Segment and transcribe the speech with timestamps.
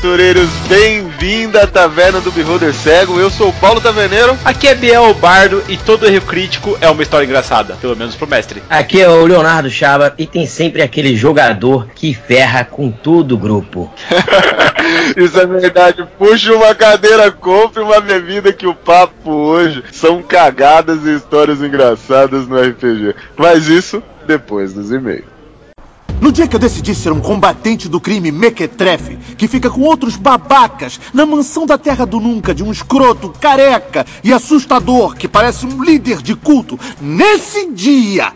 [0.00, 3.20] aventureiros, bem-vindo à Taverna do Beholder Cego.
[3.20, 4.34] Eu sou o Paulo Taverneiro.
[4.42, 8.26] Aqui é Biel Bardo e todo erro crítico é uma história engraçada, pelo menos pro
[8.26, 8.62] mestre.
[8.70, 13.38] Aqui é o Leonardo Chaba e tem sempre aquele jogador que ferra com todo o
[13.38, 13.92] grupo.
[15.18, 16.08] Isso é verdade.
[16.18, 22.48] Puxa uma cadeira, compre uma bebida que o papo hoje são cagadas e histórias engraçadas
[22.48, 23.14] no RPG.
[23.36, 25.29] Mas isso depois dos e-mails.
[26.20, 30.16] No dia que eu decidi ser um combatente do crime mequetrefe, que fica com outros
[30.16, 35.64] babacas na mansão da Terra do Nunca de um escroto careca e assustador que parece
[35.64, 38.32] um líder de culto, nesse dia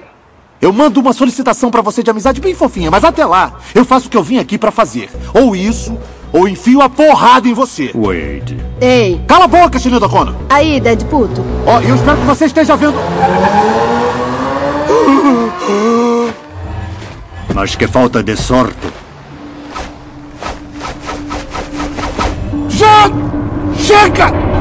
[0.63, 4.07] eu mando uma solicitação para você de amizade bem fofinha, mas até lá eu faço
[4.07, 5.11] o que eu vim aqui para fazer.
[5.35, 5.99] Ou isso,
[6.33, 7.93] ou enfio a porrada em você.
[7.95, 8.57] Wade.
[8.81, 9.21] Ei.
[9.29, 10.35] Cala a boca, Shinida Kona.
[10.49, 11.45] Aí, Dead Puto.
[11.67, 12.95] Ó, oh, eu espero que você esteja vendo.
[17.53, 18.89] Mas que falta de sorte.
[22.71, 23.11] Já!
[23.77, 24.54] Chega!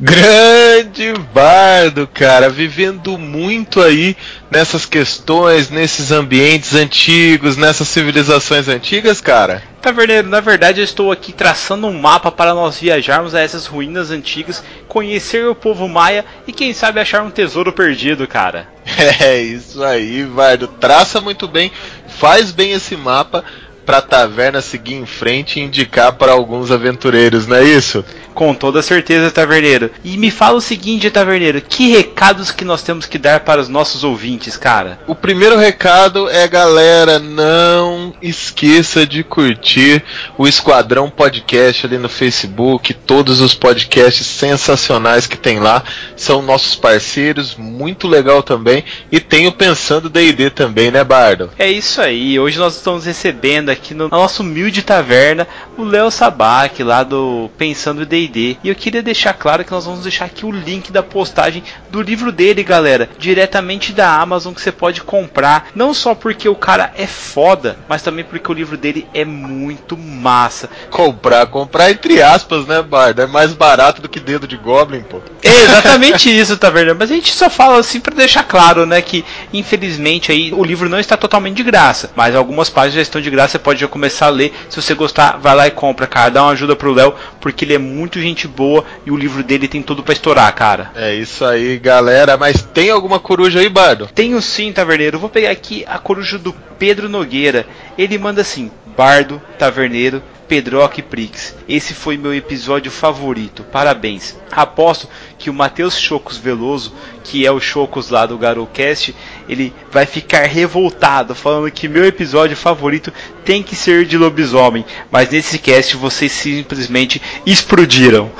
[0.00, 4.16] Grande bardo, cara, vivendo muito aí
[4.50, 9.62] nessas questões, nesses ambientes antigos, nessas civilizações antigas, cara.
[9.80, 14.10] Taverneiro, na verdade eu estou aqui traçando um mapa para nós viajarmos a essas ruínas
[14.10, 18.68] antigas, conhecer o povo maia e quem sabe achar um tesouro perdido, cara.
[19.20, 20.68] É isso aí, Bardo.
[20.68, 21.70] Traça muito bem,
[22.06, 23.44] faz bem esse mapa
[23.84, 28.04] pra taverna seguir em frente e indicar para alguns aventureiros, não é isso?
[28.34, 29.90] Com toda certeza, Taverneiro.
[30.02, 33.68] E me fala o seguinte, Taverneiro, que recados que nós temos que dar para os
[33.68, 34.98] nossos ouvintes, cara?
[35.06, 40.02] O primeiro recado é, galera, não esqueça de curtir
[40.36, 45.84] o Esquadrão Podcast ali no Facebook, todos os podcasts sensacionais que tem lá,
[46.16, 51.50] são nossos parceiros, muito legal também, e tem o Pensando D&D também, né, Bardo?
[51.56, 55.46] É isso aí, hoje nós estamos recebendo aqui no, na nossa humilde taverna
[55.76, 58.56] o Léo Sabac, lá do Pensando D&D.
[58.62, 62.00] E eu queria deixar claro que nós vamos deixar aqui o link da postagem do
[62.00, 66.92] livro dele, galera, diretamente da Amazon que você pode comprar, não só porque o cara
[66.96, 70.68] é foda, mas também porque o livro dele é muito massa.
[70.90, 73.22] Comprar, comprar entre aspas, né, Bardo?
[73.22, 75.20] É mais barato do que dedo de Goblin, pô.
[75.42, 76.94] É exatamente isso, vendo?
[76.94, 80.88] Mas a gente só fala assim para deixar claro, né, que infelizmente aí o livro
[80.88, 84.26] não está totalmente de graça, mas algumas páginas já estão de graça, pode já começar
[84.26, 84.54] a ler.
[84.68, 87.74] Se você gostar, vai lá e compra, cara, dá uma ajuda pro Léo, porque ele
[87.74, 90.92] é muito gente boa e o livro dele tem tudo para estourar, cara.
[90.94, 92.36] É isso aí, galera.
[92.36, 94.08] Mas tem alguma coruja aí, Bardo?
[94.14, 95.18] Tenho sim, Taverneiro.
[95.18, 97.66] Vou pegar aqui a coruja do Pedro Nogueira.
[97.96, 101.56] Ele manda assim: Bardo, Taverneiro, Pedroca e Prix.
[101.68, 103.64] Esse foi meu episódio favorito.
[103.64, 104.36] Parabéns.
[104.52, 105.08] Aposto
[105.38, 106.94] que o Matheus Chocos Veloso,
[107.24, 109.14] que é o Chocos lá do Garocast,
[109.48, 113.12] ele vai ficar revoltado, falando que meu episódio favorito
[113.44, 114.84] tem que ser de lobisomem.
[115.10, 118.30] Mas nesse cast vocês simplesmente explodiram.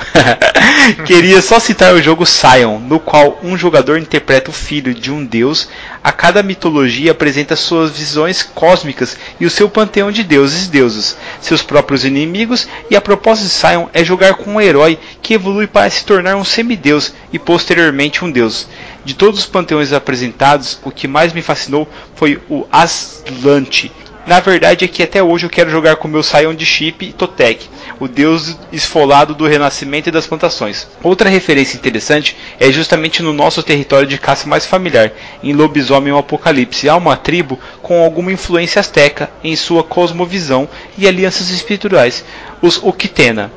[1.05, 5.23] Queria só citar o jogo Sion, no qual um jogador interpreta o filho de um
[5.23, 5.67] deus.
[6.03, 11.17] A cada mitologia apresenta suas visões cósmicas e o seu panteão de deuses e deusas,
[11.41, 15.67] seus próprios inimigos, e a proposta de Sion é jogar com um herói que evolui
[15.67, 18.67] para se tornar um semideus e posteriormente um deus.
[19.05, 23.91] De todos os panteões apresentados, o que mais me fascinou foi o Aslante.
[24.25, 27.69] Na verdade é que até hoje eu quero jogar com meu Sion de Chip Totec,
[27.99, 30.87] o deus esfolado do renascimento e das plantações.
[31.03, 35.11] Outra referência interessante é justamente no nosso território de caça mais familiar,
[35.43, 36.89] em Lobisomem o Apocalipse.
[36.89, 40.67] Há uma tribo com alguma influência asteca em sua cosmovisão
[40.97, 42.25] e alianças espirituais,
[42.59, 43.51] os Uktena.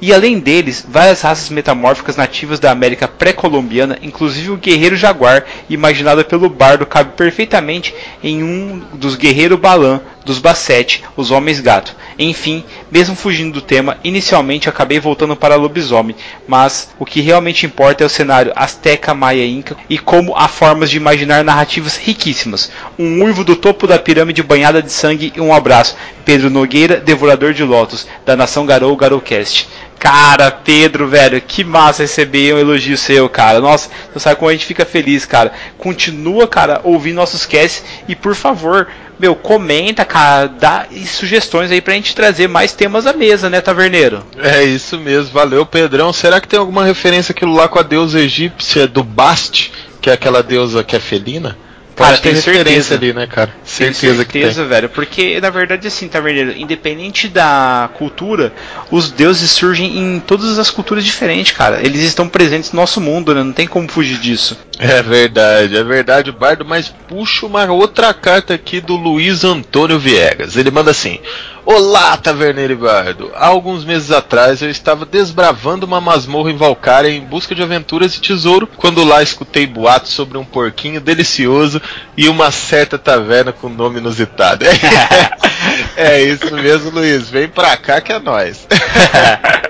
[0.00, 6.24] E além deles, várias raças metamórficas nativas da América pré-colombiana, inclusive o guerreiro jaguar, imaginado
[6.24, 11.94] pelo bardo, cabe perfeitamente em um dos guerreiros Balan dos Bassete, os Homens Gato.
[12.18, 16.16] Enfim, mesmo fugindo do tema, inicialmente acabei voltando para lobisomem,
[16.46, 20.90] mas o que realmente importa é o cenário Azteca, Maia Inca e como há formas
[20.90, 22.70] de imaginar narrativas riquíssimas.
[22.98, 25.96] Um uivo do topo da pirâmide banhada de sangue e um abraço.
[26.24, 29.68] Pedro Nogueira, Devorador de Lotus, da Nação Garou Garocast.
[30.04, 33.58] Cara, Pedro, velho, que massa receber um elogio seu, cara.
[33.58, 35.50] Nossa, você sabe como a gente fica feliz, cara.
[35.78, 38.86] Continua, cara, ouvindo nossos casts e por favor,
[39.18, 44.22] meu, comenta, cara, dá sugestões aí pra gente trazer mais temas à mesa, né, Taverneiro?
[44.36, 46.12] É isso mesmo, valeu, Pedrão.
[46.12, 49.72] Será que tem alguma referência aquilo lá com a deusa egípcia do Bast,
[50.02, 51.56] que é aquela deusa que é felina?
[51.96, 53.54] Cara, tem certeza ali, né, cara?
[53.64, 54.68] Certeza, certeza que tem.
[54.68, 54.88] velho.
[54.88, 58.52] Porque, na verdade, assim, Taverneiro, independente da cultura,
[58.90, 61.80] os deuses surgem em todas as culturas diferentes, cara.
[61.84, 63.42] Eles estão presentes no nosso mundo, né?
[63.42, 64.58] Não tem como fugir disso.
[64.78, 66.64] É verdade, é verdade, Bardo.
[66.64, 70.56] Mas puxa uma outra carta aqui do Luiz Antônio Viegas.
[70.56, 71.20] Ele manda assim:
[71.66, 73.32] Olá, Taverneiro Bardo!
[73.34, 78.14] Há alguns meses atrás eu estava desbravando uma masmorra em Valkyria em busca de aventuras
[78.14, 81.80] e tesouro, quando lá escutei boatos sobre um porquinho delicioso
[82.18, 84.66] e uma certa taverna com nome inusitado.
[85.96, 87.30] é isso mesmo, Luiz.
[87.30, 88.66] Vem pra cá que é nós.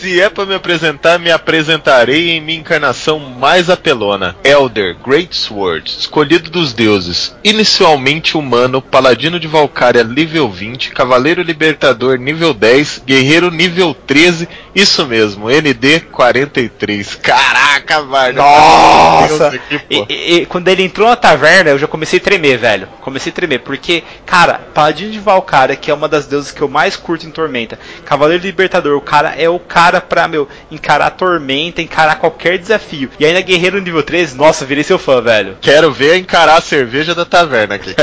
[0.00, 4.36] Se é para me apresentar, me apresentarei em minha encarnação mais apelona.
[4.44, 7.34] Elder, Great Sword, escolhido dos deuses.
[7.42, 15.06] Inicialmente humano, paladino de Valkyria nível 20, cavaleiro libertador nível 10, guerreiro nível 13, isso
[15.06, 17.16] mesmo, ND 43.
[17.16, 18.36] Caraca, velho.
[18.36, 19.48] Nossa!
[19.48, 22.88] Aqui, e, e, quando ele entrou na taverna, eu já comecei a tremer, velho.
[23.00, 26.68] Comecei a tremer, porque, cara, paladino de Valkyria, que é uma das deusas que eu
[26.68, 31.10] mais curto em Tormenta, cavaleiro libertador, o cara é o cara pra, meu, encarar a
[31.10, 33.10] tormenta, encarar qualquer desafio.
[33.18, 35.56] E ainda guerreiro nível 13, nossa, virei seu fã, velho.
[35.60, 37.94] Quero ver encarar a cerveja da taverna aqui.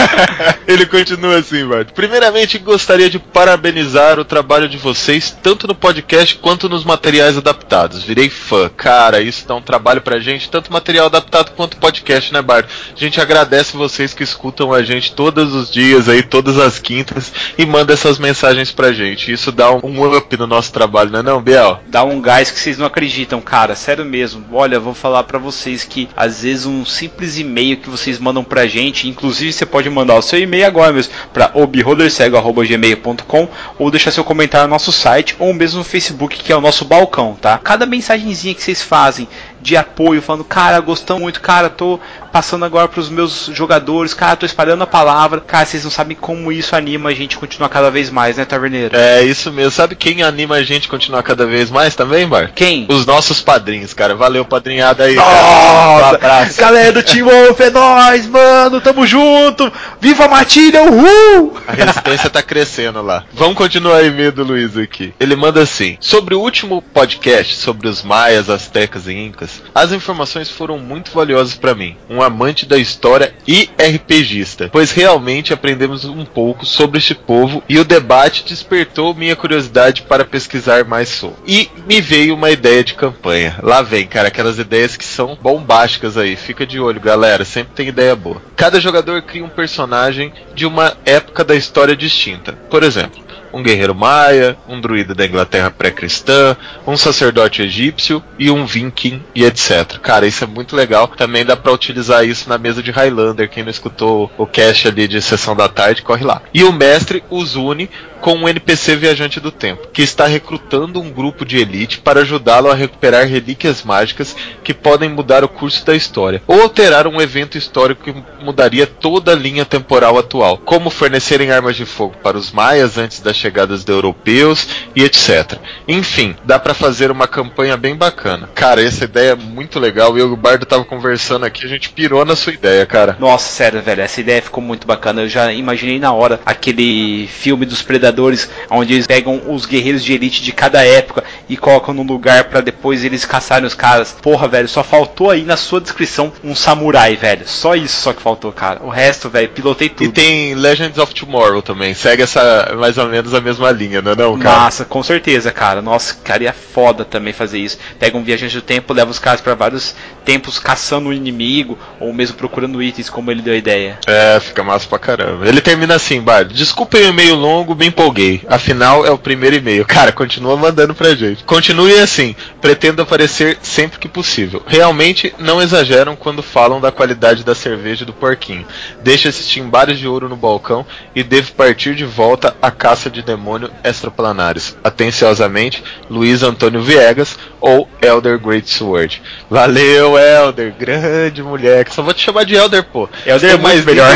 [0.66, 1.86] Ele continua assim, mano.
[1.94, 5.99] Primeiramente, gostaria de parabenizar o trabalho de vocês, tanto no podcast
[6.40, 8.02] quanto nos materiais adaptados.
[8.02, 8.70] Virei fã.
[8.76, 12.66] Cara, isso dá um trabalho pra gente, tanto material adaptado quanto podcast, né, Bart?
[12.94, 17.32] A gente agradece vocês que escutam a gente todos os dias aí, todas as quintas,
[17.56, 19.32] e manda essas mensagens pra gente.
[19.32, 21.22] Isso dá um up no nosso trabalho, né?
[21.22, 21.80] não, não, Biel?
[21.86, 23.76] Dá um gás que vocês não acreditam, cara.
[23.76, 24.44] Sério mesmo.
[24.52, 28.66] Olha, vou falar para vocês que às vezes um simples e-mail que vocês mandam pra
[28.66, 33.48] gente, inclusive você pode mandar o seu e-mail agora mesmo para obrodercego.gmail.com
[33.78, 37.36] ou deixar seu comentário no nosso site ou mesmo Facebook, que é o nosso balcão,
[37.40, 37.58] tá?
[37.58, 39.28] Cada mensagenzinha que vocês fazem
[39.60, 42.00] de apoio, falando, cara, gostamos muito, cara, tô
[42.32, 46.16] passando agora para os meus jogadores, cara, tô espalhando a palavra, cara, vocês não sabem
[46.16, 48.96] como isso anima a gente a continuar cada vez mais, né, Taverneiro?
[48.96, 49.70] É, isso mesmo.
[49.70, 52.52] Sabe quem anima a gente a continuar cada vez mais também, Bar?
[52.54, 52.86] Quem?
[52.88, 54.14] Os nossos padrinhos, cara.
[54.14, 55.14] Valeu, padrinhada aí.
[55.14, 55.30] Nossa!
[55.30, 56.60] Um abraço.
[56.60, 59.72] Galera do Team Wolf, é nóis, mano, tamo junto!
[60.00, 61.56] Viva a Matilha, uhul!
[61.66, 63.24] A resistência tá crescendo lá.
[63.32, 65.12] Vamos continuar aí, meio do Luiz aqui.
[65.18, 70.50] Ele manda assim: sobre o último podcast sobre os maias, astecas e incas, as informações
[70.50, 76.24] foram muito valiosas para mim, um amante da história e RPGista, pois realmente aprendemos um
[76.24, 81.36] pouco sobre este povo e o debate despertou minha curiosidade para pesquisar mais sobre.
[81.46, 83.58] E me veio uma ideia de campanha.
[83.62, 86.36] Lá vem, cara, aquelas ideias que são bombásticas aí.
[86.36, 88.42] Fica de olho, galera, sempre tem ideia boa.
[88.56, 92.52] Cada jogador cria um personagem de uma época da história distinta.
[92.52, 96.56] Por exemplo, um guerreiro maia, um druida da Inglaterra pré-cristã,
[96.86, 99.98] um sacerdote egípcio e um viking e etc.
[99.98, 101.08] Cara, isso é muito legal.
[101.08, 103.48] Também dá para utilizar isso na mesa de Highlander.
[103.48, 106.42] Quem não escutou o cast ali de sessão da tarde, corre lá.
[106.52, 107.88] E o mestre os une
[108.20, 112.70] com um NPC viajante do tempo, que está recrutando um grupo de elite para ajudá-lo
[112.70, 117.56] a recuperar relíquias mágicas que podem mudar o curso da história, ou alterar um evento
[117.56, 122.52] histórico que mudaria toda a linha temporal atual, como fornecerem armas de fogo para os
[122.52, 125.58] maias antes das chegadas de europeus e etc.
[125.88, 128.48] Enfim, dá para fazer uma campanha bem bacana.
[128.54, 130.16] Cara, essa ideia é muito legal.
[130.16, 133.16] Eu e o Bardo tava conversando aqui, a gente pirou na sua ideia, cara.
[133.18, 135.22] Nossa, sério, velho, essa ideia ficou muito bacana.
[135.22, 140.12] Eu já imaginei na hora aquele filme dos predadores onde eles pegam os guerreiros de
[140.12, 144.16] elite de cada época e colocam no lugar para depois eles caçarem os caras.
[144.20, 147.48] Porra, velho, só faltou aí na sua descrição um samurai, velho.
[147.48, 148.82] Só isso só que faltou, cara.
[148.82, 150.04] O resto, velho, pilotei tudo.
[150.04, 151.94] E tem Legends of Tomorrow também.
[151.94, 154.60] Segue essa mais ou menos a mesma linha, não é não, cara?
[154.60, 155.82] Massa, com certeza, cara.
[155.82, 157.78] Nossa, cara, é foda também fazer isso.
[157.98, 159.94] Pega um viajante do tempo, leva os caras para vários
[160.24, 163.98] tempos caçando o inimigo ou mesmo procurando itens como ele deu a ideia.
[164.06, 165.46] É, fica massa pra caramba.
[165.46, 166.54] Ele termina assim, Bard.
[166.54, 168.42] Desculpem o e-mail longo, bem empolguei.
[168.48, 169.84] Afinal, é o primeiro e-mail.
[169.84, 171.44] Cara, continua mandando pra gente.
[171.44, 172.34] Continue assim.
[172.60, 174.62] Pretendo aparecer sempre que possível.
[174.66, 178.66] Realmente não exageram quando falam da qualidade da cerveja do porquinho.
[179.02, 183.19] Deixa esses timbares de ouro no balcão e devo partir de volta à caça de
[183.22, 184.76] demônio extraplanares.
[184.82, 189.22] Atenciosamente, Luiz Antônio Viegas ou Elder Great Sword.
[189.48, 190.72] Valeu, Elder.
[190.78, 191.94] Grande moleque.
[191.94, 193.08] Só vou te chamar de Elder, pô.
[193.26, 194.10] Elder é mais melhor.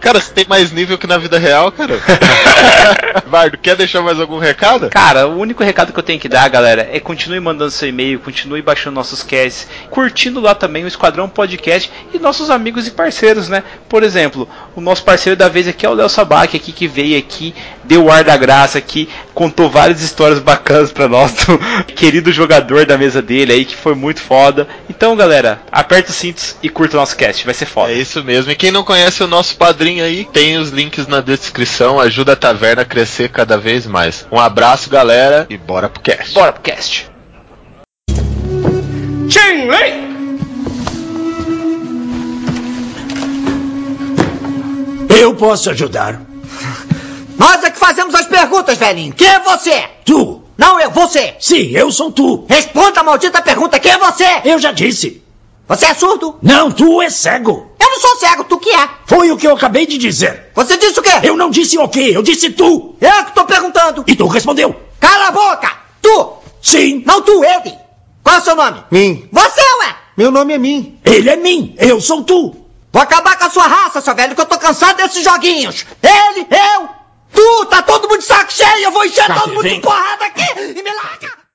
[0.00, 1.94] Cara, você tem mais nível que na vida real, cara.
[3.26, 4.88] Bardo, quer deixar mais algum recado?
[4.90, 8.20] Cara, o único recado que eu tenho que dar, galera, é continue mandando seu e-mail,
[8.20, 13.48] continue baixando nossos casts, curtindo lá também o Esquadrão Podcast e nossos amigos e parceiros,
[13.48, 13.62] né?
[13.88, 17.18] Por exemplo, o nosso parceiro da vez aqui é o Léo Sabac, aqui que veio
[17.18, 21.58] aqui, deu o ar da graça aqui, contou várias histórias bacanas para nós, do
[21.94, 24.66] querido jogador da mesa dele aí, que foi muito foda.
[24.88, 27.92] Então, galera, aperta os cintos e curta o nosso cast, vai ser foda.
[27.92, 28.50] É isso mesmo.
[28.50, 32.36] E quem não conhece o nosso padrinho aí, tem os links na descrição, ajuda a
[32.36, 34.26] taverna a crescer cada vez mais.
[34.30, 36.34] Um abraço, galera, e bora pro cast.
[36.34, 37.10] Bora pro cast.
[39.28, 40.08] Ching Lei!
[45.20, 46.20] Eu posso ajudar.
[47.38, 49.12] Nós é que fazemos as perguntas, velhinho.
[49.12, 49.84] Quem é você?
[50.04, 50.47] Tu.
[50.58, 51.36] Não, eu, você.
[51.38, 52.44] Sim, eu sou tu.
[52.48, 53.78] Responda a maldita pergunta.
[53.78, 54.26] Quem é você?
[54.44, 55.22] Eu já disse.
[55.68, 56.36] Você é surdo?
[56.42, 57.70] Não, tu é cego.
[57.78, 58.88] Eu não sou cego, tu que é.
[59.06, 60.50] Foi o que eu acabei de dizer.
[60.54, 61.12] Você disse o quê?
[61.22, 62.96] Eu não disse o quê, eu disse tu.
[63.00, 64.02] Eu que tô perguntando.
[64.06, 64.74] E tu respondeu.
[64.98, 65.70] Cala a boca!
[66.02, 66.32] Tu!
[66.60, 67.04] Sim.
[67.06, 67.72] Não tu, ele.
[68.24, 68.82] Qual é o seu nome?
[68.90, 69.28] Mim.
[69.30, 69.96] Você, ué!
[70.16, 70.98] Meu nome é Mim.
[71.04, 72.56] Ele é mim, eu sou tu.
[72.92, 75.86] Vou acabar com a sua raça, seu velho, que eu tô cansado desses joguinhos.
[76.02, 76.88] Ele, eu,
[77.32, 79.76] tu, tá todo mundo de saco cheio, eu vou encher Tá, todo mundo vem.
[79.76, 81.47] de porrada aqui e me larga.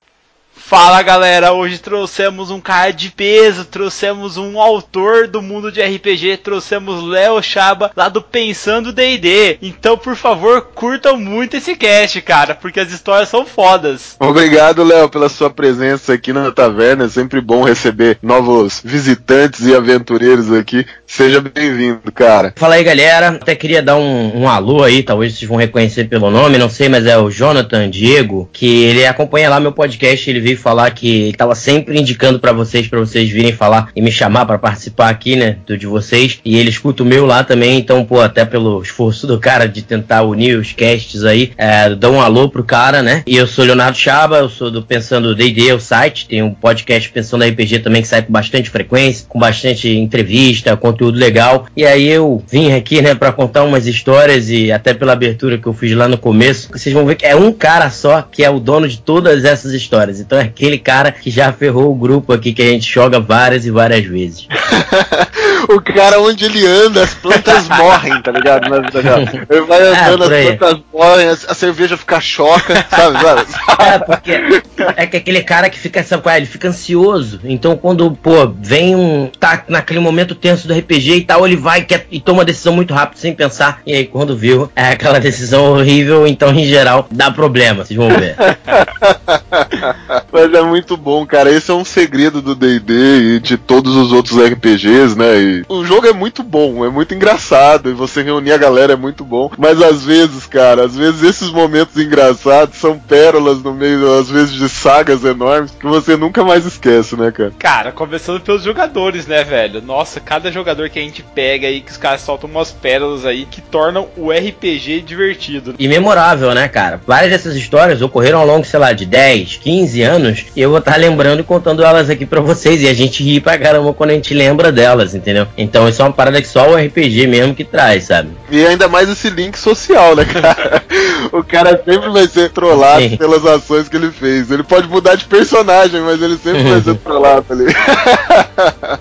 [0.74, 6.38] Fala galera, hoje trouxemos um cara de peso, trouxemos um autor do mundo de RPG,
[6.38, 9.60] trouxemos Léo Chaba lá do Pensando D&D.
[9.62, 14.16] Então, por favor, curtam muito esse cast, cara, porque as histórias são fodas.
[14.20, 17.06] Obrigado, Léo, pela sua presença aqui na taverna.
[17.06, 20.88] É sempre bom receber novos visitantes e aventureiros aqui.
[21.06, 22.52] Seja bem-vindo, cara.
[22.56, 23.28] Fala aí, galera.
[23.28, 26.90] Até queria dar um, um alô aí, talvez vocês vão reconhecer pelo nome, não sei,
[26.90, 31.24] mas é o Jonathan Diego, que ele acompanha lá meu podcast, ele veio falar que
[31.24, 35.10] ele tava sempre indicando pra vocês, pra vocês virem falar e me chamar pra participar
[35.10, 38.46] aqui, né, do de vocês, e ele escuta o meu lá também, então, pô, até
[38.46, 42.64] pelo esforço do cara de tentar unir os casts aí, é, dá um alô pro
[42.64, 46.42] cara, né, e eu sou Leonardo Chaba, eu sou do Pensando D&D, o site, tem
[46.42, 51.68] um podcast Pensando RPG também que sai com bastante frequência, com bastante entrevista, conteúdo legal,
[51.76, 55.68] e aí eu vim aqui, né, pra contar umas histórias e até pela abertura que
[55.68, 58.50] eu fiz lá no começo, vocês vão ver que é um cara só que é
[58.50, 62.34] o dono de todas essas histórias, então é aquele cara que já ferrou o grupo
[62.34, 64.48] aqui que a gente joga várias e várias vezes.
[65.70, 68.64] o cara onde ele anda, as plantas morrem, tá ligado?
[69.02, 69.20] Real.
[69.50, 70.50] Ele vai andando, por aí.
[70.50, 73.18] as plantas morrem, a, cerveja fica choca, sabe?
[73.22, 73.84] sabe?
[73.84, 74.64] É, porque
[74.98, 76.38] é que aquele cara que fica, sabe qual é?
[76.38, 77.40] Ele fica ansioso.
[77.44, 79.30] Então, quando, pô, vem um.
[79.40, 82.74] tá naquele momento tenso do RPG e tal, ele vai quer, e toma uma decisão
[82.74, 83.82] muito rápido, sem pensar.
[83.86, 88.10] E aí, quando viu, é aquela decisão horrível, então, em geral, dá problema, vocês vão
[88.10, 88.36] ver.
[90.34, 91.52] Mas é muito bom, cara.
[91.52, 95.40] Esse é um segredo do D&D e de todos os outros RPGs, né?
[95.40, 98.96] E o jogo é muito bom, é muito engraçado e você reunir a galera é
[98.96, 99.52] muito bom.
[99.58, 104.54] Mas às vezes, cara, às vezes esses momentos engraçados são pérolas no meio, às vezes,
[104.56, 107.52] de sagas enormes que você nunca mais esquece, né, cara?
[107.60, 109.84] Cara, começando pelos jogadores, né, velho?
[109.84, 113.46] Nossa, cada jogador que a gente pega aí, que os caras soltam umas pérolas aí
[113.46, 115.76] que tornam o RPG divertido.
[115.78, 117.00] E memorável, né, cara?
[117.06, 120.23] Várias dessas histórias ocorreram ao longo, sei lá, de 10, 15 anos.
[120.56, 122.82] E eu vou estar lembrando e contando elas aqui pra vocês.
[122.82, 125.48] E a gente ri pra caramba quando a gente lembra delas, entendeu?
[125.58, 128.30] Então isso é uma parada que só o RPG mesmo que traz, sabe?
[128.50, 130.84] E ainda mais esse link social, né, cara?
[131.32, 133.18] o cara sempre vai ser trollado Sim.
[133.18, 134.52] pelas ações que ele fez.
[134.52, 137.66] Ele pode mudar de personagem, mas ele sempre vai ser trollado ali.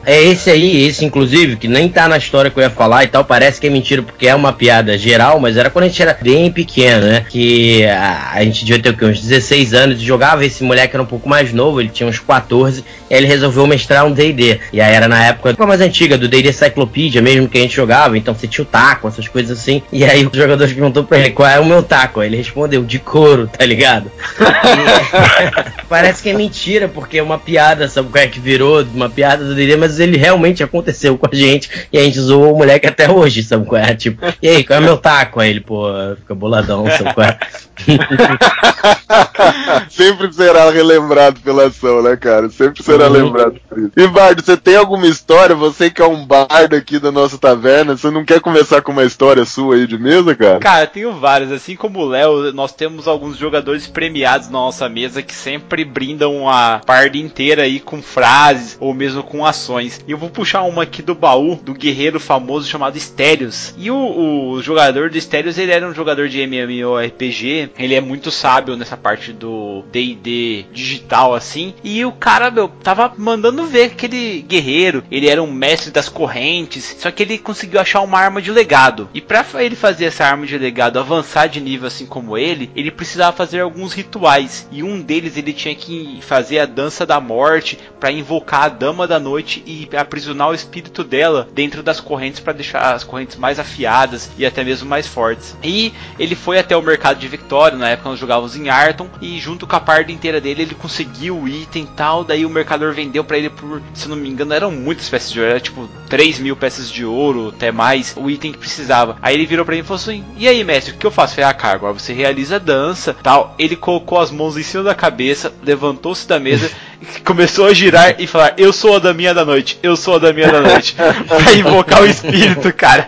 [0.04, 3.08] É esse aí, esse inclusive, que nem tá na história que eu ia falar e
[3.08, 6.02] tal, parece que é mentira porque é uma piada geral, mas era quando a gente
[6.02, 7.24] era bem pequeno, né?
[7.28, 9.04] Que a, a gente devia ter o quê?
[9.04, 12.18] Uns 16 anos e jogava esse moleque era um pouco mais novo, ele tinha uns
[12.18, 14.60] 14, e aí ele resolveu mestrar um D&D.
[14.72, 18.16] E aí era na época mais antiga, do D&D Cyclopedia mesmo que a gente jogava,
[18.18, 19.82] então você tinha o taco, essas coisas assim.
[19.92, 22.82] E aí os jogadores perguntou pra ele qual é o meu taco, aí ele respondeu,
[22.82, 24.10] de couro, tá ligado?
[24.62, 29.08] E- parece que é mentira, porque é uma piada, sabe qual é que virou uma
[29.14, 32.58] piada do D&D, mas ele realmente aconteceu com a gente, e a gente zoou o
[32.58, 33.94] moleque até hoje, sabe qual é?
[33.94, 35.40] Tipo, e aí, qual é o meu taco?
[35.40, 37.38] Aí ele, pô, fica boladão, sabe qual é?
[39.90, 42.48] Sempre será relembrado pela ação, né, cara?
[42.50, 43.12] Sempre será Uhum.
[43.12, 43.90] lembrado por isso.
[43.96, 45.54] E Bardo, você tem alguma história?
[45.54, 49.04] Você que é um bardo aqui da nossa taverna, você não quer começar com uma
[49.04, 50.58] história sua aí de mesa, cara?
[50.60, 51.50] Cara, tenho vários.
[51.52, 56.48] Assim como o Léo, nós temos alguns jogadores premiados na nossa mesa que sempre brindam
[56.48, 60.00] a party inteira aí com frases ou mesmo com ações.
[60.06, 63.74] E eu vou puxar uma aqui do baú do guerreiro famoso chamado Stelios.
[63.76, 67.70] E o, o jogador do Stelios, ele era um jogador de MMORPG.
[67.76, 71.74] Ele é muito sábio nessa parte do D&D digital assim.
[71.82, 75.02] E o cara, meu, tava mandando ver aquele guerreiro.
[75.10, 76.96] Ele era um mestre das correntes.
[77.00, 79.08] Só que ele conseguiu achar uma arma de legado.
[79.12, 82.92] E pra ele fazer essa arma de legado avançar de nível assim como ele, ele
[82.92, 84.68] precisava fazer alguns rituais.
[84.70, 88.91] E um deles ele tinha que fazer a dança da morte para invocar a dama
[89.06, 93.58] da noite e aprisionar o espírito dela dentro das correntes para deixar as correntes mais
[93.58, 95.56] afiadas e até mesmo mais fortes.
[95.62, 99.38] E ele foi até o mercado de Victoria, na época nós jogávamos em Arton, e
[99.38, 102.24] junto com a parte inteira dele ele conseguiu o item e tal.
[102.24, 105.40] Daí o mercador vendeu para ele por, se não me engano, eram muitas peças de
[105.40, 109.16] ouro, era tipo 3 mil peças de ouro, até mais, o item que precisava.
[109.22, 111.34] Aí ele virou para mim e falou assim: E aí, mestre, o que eu faço?
[111.34, 113.54] Falei, ah, cara, agora você realiza a dança tal.
[113.58, 116.70] Ele colocou as mãos em cima da cabeça, levantou-se da mesa.
[117.24, 120.50] Começou a girar e falar: Eu sou a daminha da noite, eu sou a daminha
[120.50, 120.94] da noite.
[121.26, 123.06] pra invocar o espírito, cara.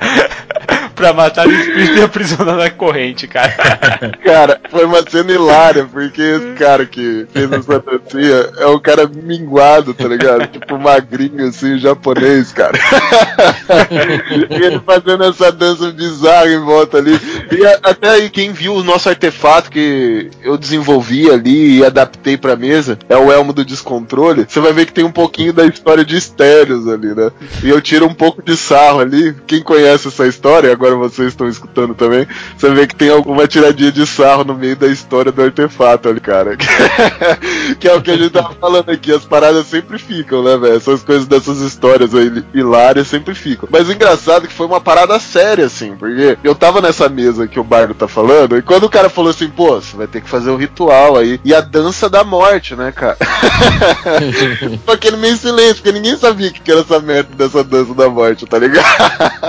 [1.04, 3.52] Pra matar o espírito e aprisionar na corrente, cara.
[4.24, 9.06] Cara, foi uma cena hilária, porque esse cara que fez essa dancinha é um cara
[9.06, 10.46] minguado, tá ligado?
[10.46, 12.72] Tipo magrinho, assim, japonês, cara.
[14.50, 17.18] e ele fazendo essa dança bizarra em volta ali.
[17.52, 22.36] E a- até aí, quem viu o nosso artefato que eu desenvolvi ali e adaptei
[22.36, 25.66] pra mesa, é o Elmo do Descontrole, você vai ver que tem um pouquinho da
[25.66, 27.30] história de Stérios ali, né?
[27.62, 29.34] E eu tiro um pouco de sarro ali.
[29.46, 33.92] Quem conhece essa história, agora vocês estão escutando também, você vê que tem alguma tiradinha
[33.92, 36.56] de sarro no meio da história do artefato ali, cara.
[37.78, 39.12] que é o que a gente tava falando aqui.
[39.12, 40.76] As paradas sempre ficam, né, velho?
[40.76, 43.68] Essas coisas dessas histórias aí hilárias sempre ficam.
[43.70, 47.46] Mas o engraçado é que foi uma parada séria, assim, porque eu tava nessa mesa
[47.46, 50.20] que o Bardo tá falando, e quando o cara falou assim, pô, você vai ter
[50.20, 53.16] que fazer o ritual aí, e a dança da morte, né, cara?
[54.58, 57.94] Ficou aquele meio silêncio, porque ninguém sabia o que que era essa merda dessa dança
[57.94, 58.84] da morte, tá ligado?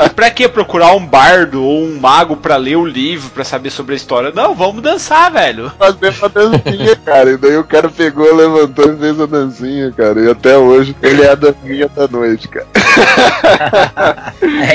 [0.06, 3.72] E pra que procurar um bardo ou um mago pra ler o livro, pra saber
[3.72, 4.32] sobre a história?
[4.32, 5.72] Não, vamos dançar, velho.
[5.79, 7.32] fazer uma dancinha, cara.
[7.32, 10.22] E daí o cara pegou, levantou e fez a dancinha, cara.
[10.22, 12.67] E até hoje ele é a dancinha da noite, cara.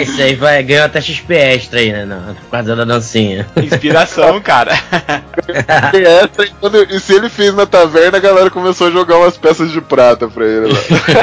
[0.00, 2.04] É, isso aí vai, ganhou até XP extra aí, né?
[2.04, 3.46] Não, por causa da dancinha.
[3.56, 4.72] Inspiração, cara.
[5.94, 9.18] E, essa, e quando- e se ele fez na taverna, a galera começou a jogar
[9.18, 10.78] umas peças de prata pra ele lá.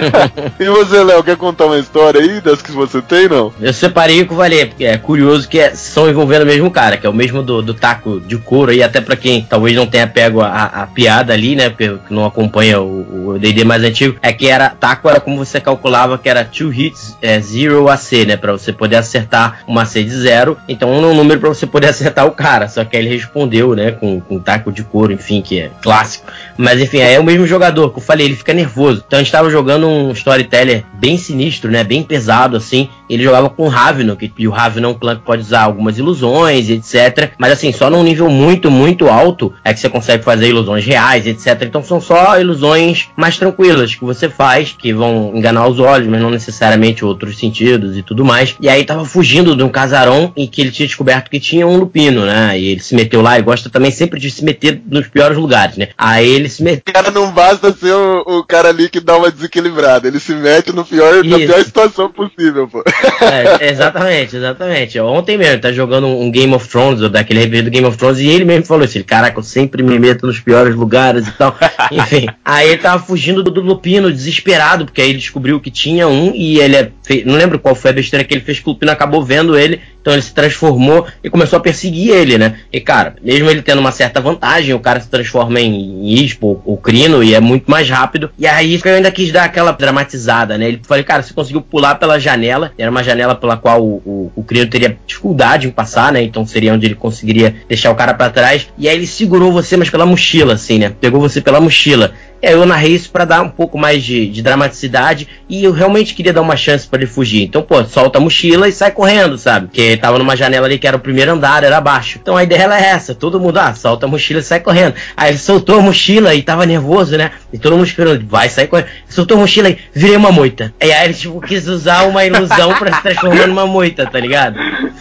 [0.60, 3.53] e você, Léo, quer contar uma história aí das que você tem, não?
[3.60, 6.98] Eu separei o que valia, porque é curioso que é, são envolvendo o mesmo cara,
[6.98, 9.88] que é o mesmo do, do taco de couro, e até pra quem talvez não
[9.88, 14.17] tenha pego a, a piada ali, né, porque não acompanha o o D&D mais antigo,
[14.22, 18.25] é que era taco era como você calculava que era two hits, é, zero AC,
[18.25, 21.87] né, pra você poder acertar uma AC de zero, então um número pra você poder
[21.89, 25.42] acertar o cara, só que aí ele respondeu, né, com, com taco de couro, enfim,
[25.42, 26.25] que é clássico.
[26.57, 29.03] Mas enfim, aí é o mesmo jogador, que eu falei, ele fica nervoso.
[29.05, 31.83] Então a gente tava jogando um storyteller bem sinistro, né?
[31.83, 32.89] Bem pesado, assim.
[33.09, 35.61] Ele jogava com o Ravno, que e o Ravno é um clã que pode usar
[35.61, 37.31] algumas ilusões, etc.
[37.37, 41.25] Mas assim, só num nível muito, muito alto é que você consegue fazer ilusões reais,
[41.25, 41.63] etc.
[41.63, 46.22] Então são só ilusões mais tranquilas que você faz, que vão enganar os olhos, mas
[46.22, 48.55] não necessariamente outros sentidos e tudo mais.
[48.59, 51.77] E aí tava fugindo de um casarão em que ele tinha descoberto que tinha um
[51.77, 52.57] lupino, né?
[52.59, 55.77] E ele se meteu lá e gosta também sempre de se meter nos piores lugares,
[55.77, 55.89] né?
[55.98, 56.83] Aí ele se meteu.
[56.89, 60.07] O cara não basta ser o, o cara ali que dá uma desequilibrada.
[60.07, 62.83] Ele se mete no pior, na pior situação possível, pô.
[63.22, 65.00] É, exatamente, exatamente.
[65.00, 67.98] Ontem mesmo, ele tá jogando um Game of Thrones, ou daquele review do Game of
[67.98, 71.31] Thrones, e ele mesmo falou assim: caraca, eu sempre me meto nos piores lugares e
[71.31, 71.55] tal.
[71.91, 76.07] Enfim, aí ele tava fugindo do, do Lupino, desesperado, porque aí ele descobriu que tinha
[76.07, 76.91] um, e ele é.
[77.03, 79.57] fe- Não lembro qual foi a besteira que ele fez, que o Lupino acabou vendo
[79.57, 82.59] ele, então ele se transformou e começou a perseguir ele, né?
[82.72, 86.77] E cara, mesmo ele tendo uma certa vantagem, o cara se transforma em Ispo ou
[86.77, 88.31] Crino e é muito mais rápido.
[88.39, 90.70] E aí eu ainda quis dar aquela dramatizada, né?
[90.70, 94.31] Ele falei, cara, você conseguiu pular pela janela, era uma janela pela qual o, o,
[94.33, 96.24] o Crino teria dificuldade em passar, né?
[96.24, 98.70] Então seria onde ele conseguiria deixar o cara pra trás.
[98.77, 100.93] E aí ele segurou você, mas pela mochila, assim, né?
[101.01, 102.13] Pegou você pela mochila.
[102.41, 106.13] Aí eu narrei isso pra dar um pouco mais de, de dramaticidade e eu realmente
[106.13, 107.43] queria dar uma chance pra ele fugir.
[107.43, 109.67] Então, pô, solta a mochila e sai correndo, sabe?
[109.67, 112.20] Porque tava numa janela ali que era o primeiro andar, era abaixo.
[112.22, 114.96] Então a ideia era essa, todo mundo, ah, solta a mochila e sai correndo.
[115.16, 117.31] Aí ele soltou a mochila e tava nervoso, né?
[117.51, 118.88] E todo mundo esperando, vai, sai correndo.
[119.10, 120.74] Soltou a mochila e virei uma moita.
[120.81, 124.57] E aí ele, tipo, quis usar uma ilusão pra se transformar numa moita, tá ligado?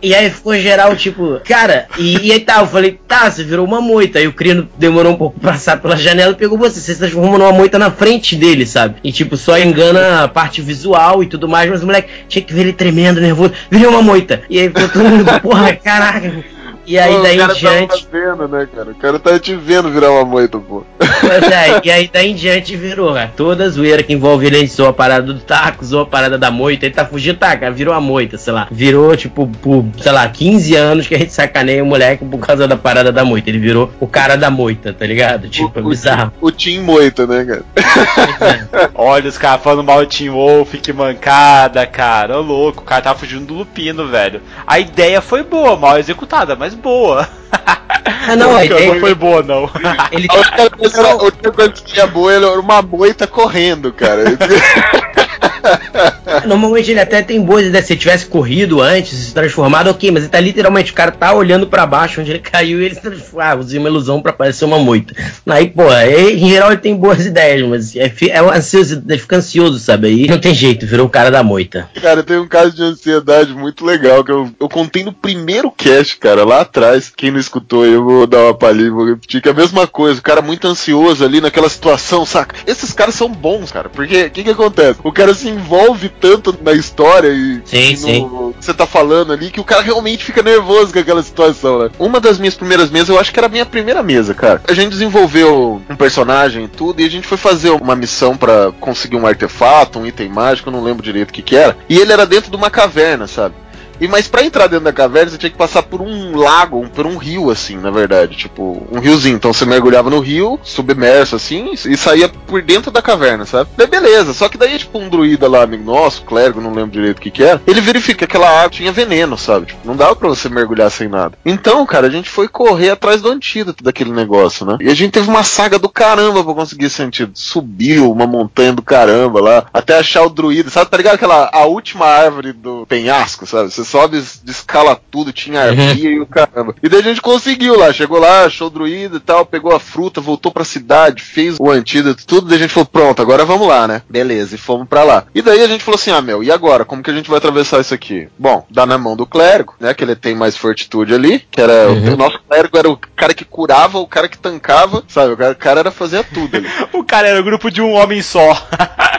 [0.00, 3.66] E, aí ficou geral, tipo, cara, e, e aí tá, eu falei, tá, você virou
[3.66, 4.18] uma moita.
[4.18, 6.80] Aí o Crino demorou um pouco pra passar pela janela e pegou você.
[6.80, 8.96] Você se transformou numa moita na frente dele, sabe?
[9.02, 12.52] E tipo, só engana a parte visual e tudo mais, mas o moleque tinha que
[12.52, 13.52] ver ele tremendo, nervoso.
[13.70, 14.42] Virou uma moita.
[14.48, 16.44] E aí ficou todo mundo, porra, caraca.
[16.86, 18.06] E aí Pô, daí o cara em diante.
[18.06, 18.90] tava vendo, né, cara?
[18.90, 20.84] O cara tá te vendo virar uma moita, pô.
[20.98, 23.32] Pois é, e aí daí em diante virou, cara.
[23.36, 26.86] Toda zoeira que envolve ele, zoou a parada do taco, zoou a parada da moita,
[26.86, 28.66] ele tá fugindo, tá, cara, virou a moita, sei lá.
[28.70, 32.66] Virou, tipo, por, sei lá, 15 anos que a gente sacaneia o moleque por causa
[32.66, 33.48] da parada da moita.
[33.48, 35.48] Ele virou o cara da moita, tá ligado?
[35.48, 36.32] Tipo, é o, bizarro.
[36.40, 38.90] O, o Tim Moita, né, cara?
[38.94, 42.38] Olha os caras falando mal de Team Wolf, que mancada, cara.
[42.38, 44.40] Ô louco, o cara tava fugindo do Lupino, velho.
[44.66, 47.28] A ideia foi boa, mal executada, mas boa.
[48.24, 49.68] Ah, não, a Não ideia, foi boa, não.
[50.10, 53.92] ele, A única coisa, era- a única coisa que tinha boa era uma moita correndo,
[53.92, 54.24] cara.
[56.46, 57.86] Normalmente ele até tem boas ideias.
[57.86, 61.32] Se ele tivesse corrido antes, se transformado, ok, mas ele tá literalmente, o cara tá
[61.32, 63.42] olhando pra baixo onde ele caiu e ele se transforma.
[63.42, 65.14] Ah, usei uma ilusão pra parecer uma moita.
[65.46, 69.78] Aí, pô, em geral ele tem boas ideias, mas é, é ansioso, ele fica ansioso,
[69.78, 70.06] sabe?
[70.06, 71.88] Aí não tem jeito, virou o cara da moita.
[72.00, 76.16] Cara, tem um caso de ansiedade muito legal que eu, eu contei no primeiro cast,
[76.18, 77.12] cara, lá atrás.
[77.14, 80.20] Quem não escutou, eu vou dar uma palhinha vou repetir que é a mesma coisa.
[80.20, 82.56] O cara muito ansioso ali naquela situação, saca?
[82.66, 85.00] Esses caras são bons, cara, porque o que que acontece?
[85.02, 89.32] O cara se envolve tanto na história e, Sim, e no que você tá falando
[89.32, 91.90] ali que o cara realmente fica nervoso com aquela situação, né?
[91.98, 94.62] Uma das minhas primeiras mesas, eu acho que era a minha primeira mesa, cara.
[94.68, 98.72] A gente desenvolveu um personagem e tudo, e a gente foi fazer uma missão pra
[98.80, 101.76] conseguir um artefato, um item mágico, eu não lembro direito o que que era.
[101.88, 103.54] E ele era dentro de uma caverna, sabe?
[104.02, 107.06] E mas pra entrar dentro da caverna você tinha que passar por um lago, por
[107.06, 109.36] um rio assim, na verdade, tipo, um riozinho.
[109.36, 113.70] Então você mergulhava no rio, submerso assim, e saía por dentro da caverna, sabe?
[113.76, 117.18] Daí beleza, só que daí tipo um druida lá, amigo nosso, clérigo, não lembro direito
[117.18, 119.66] o que que era, ele verifica que aquela água tinha veneno, sabe?
[119.66, 121.38] Tipo, não dava pra você mergulhar sem nada.
[121.44, 124.78] Então, cara, a gente foi correr atrás do antídoto daquele negócio, né?
[124.80, 127.38] E a gente teve uma saga do caramba pra conseguir esse antídoto.
[127.38, 130.90] Subiu uma montanha do caramba lá, até achar o druida, sabe?
[130.90, 133.70] Tá ligado aquela a última árvore do penhasco, sabe?
[133.70, 136.74] Você sobe, descala tudo, tinha arpia e o caramba.
[136.82, 139.78] E daí a gente conseguiu lá, chegou lá, achou o druida e tal, pegou a
[139.78, 143.68] fruta, voltou pra cidade, fez o antídoto, tudo, daí a gente falou, pronto, agora vamos
[143.68, 144.00] lá, né?
[144.08, 145.24] Beleza, e fomos pra lá.
[145.34, 146.86] E daí a gente falou assim, ah, meu, e agora?
[146.86, 148.28] Como que a gente vai atravessar isso aqui?
[148.38, 149.92] Bom, dá na mão do clérigo, né?
[149.92, 151.90] Que ele tem mais fortitude ali, que era.
[151.90, 152.14] Uhum.
[152.14, 155.34] O nosso clérigo era o cara que curava, o cara que tancava, sabe?
[155.34, 156.68] O cara, o cara era fazer tudo ali.
[156.92, 158.56] O cara era o grupo de um homem só.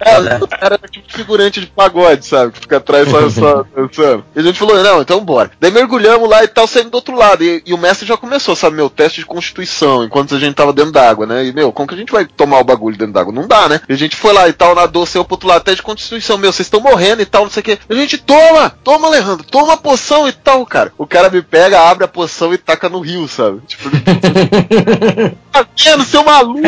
[0.00, 2.52] É, o cara era tipo figurante de pagode, sabe?
[2.52, 4.24] Que fica atrás só, só dançando.
[4.34, 5.50] E a gente falou, não, então bora.
[5.60, 7.42] Daí mergulhamos lá e tal, saímos do outro lado.
[7.42, 10.72] E, e o mestre já começou, sabe, meu, teste de constituição, enquanto a gente tava
[10.72, 11.46] dentro d'água, né?
[11.46, 13.32] E, meu, como que a gente vai tomar o bagulho dentro d'água?
[13.32, 13.80] Não dá, né?
[13.88, 16.38] E a gente foi lá e tal, nadou, saiu pro outro lado, teste de constituição,
[16.38, 17.78] meu, vocês estão morrendo e tal, não sei o que.
[17.88, 20.92] A gente, toma, toma, Alejandro, toma a poção e tal, cara.
[20.96, 23.60] O cara me pega, abre a poção e taca no rio, sabe?
[23.66, 23.88] Tipo,
[25.52, 26.60] tá vendo, seu maluco?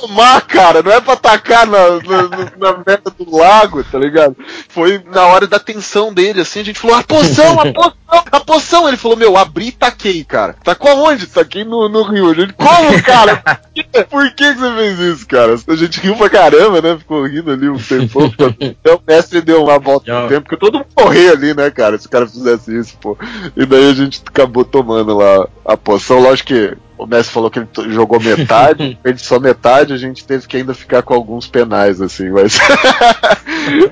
[0.00, 4.36] Tomar, cara, não é pra tacar na, na, na merda do lago, tá ligado?
[4.68, 8.40] Foi na hora da tensão dele, assim, a gente falou, a poção, a poção, a
[8.40, 8.88] poção.
[8.88, 10.56] Ele falou, meu, abri e taquei, cara.
[10.62, 11.26] Tacou aonde?
[11.26, 12.34] Taquei no, no rio.
[12.34, 13.42] Gente, como, cara?
[14.08, 15.54] Por que, que você fez isso, cara?
[15.66, 16.98] A gente riu pra caramba, né?
[16.98, 18.32] Ficou rindo ali um tempo.
[18.60, 21.98] Então o mestre deu uma volta no tempo, porque todo mundo morria ali, né, cara?
[21.98, 23.16] Se o cara fizesse isso, pô.
[23.56, 26.20] E daí a gente acabou tomando lá a poção.
[26.20, 30.46] Lógico que o mestre falou que ele jogou metade, ele só metade, a gente teve
[30.46, 32.58] que ainda ficar com alguns penais, assim, mas.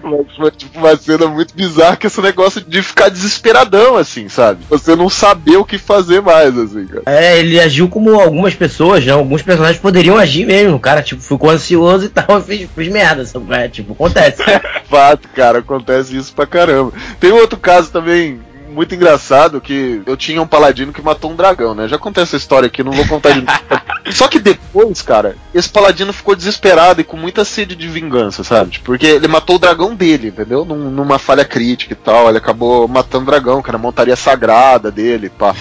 [0.03, 4.65] mas foi tipo uma cena muito bizarra que esse negócio de ficar desesperadão, assim, sabe?
[4.69, 7.03] Você não saber o que fazer mais, assim, cara.
[7.07, 9.13] É, ele agiu como algumas pessoas, né?
[9.13, 10.77] Alguns personagens poderiam agir mesmo.
[10.77, 13.27] O cara, tipo, ficou ansioso e tal, fez, fez merda.
[13.27, 13.53] sabe?
[13.55, 14.43] É, tipo, acontece.
[14.89, 16.93] Fato, cara, acontece isso pra caramba.
[17.19, 21.75] Tem outro caso também muito engraçado que eu tinha um paladino que matou um dragão,
[21.75, 21.89] né?
[21.89, 23.45] Já contei essa história aqui, não vou contar de
[24.13, 28.81] Só que depois, cara, esse paladino ficou desesperado e com muita sede de vingança, sabe?
[28.83, 30.65] Porque ele matou o dragão dele, entendeu?
[30.65, 32.29] Num- numa falha crítica e tal.
[32.29, 35.55] Ele acabou matando o dragão, que era a montaria sagrada dele, pá.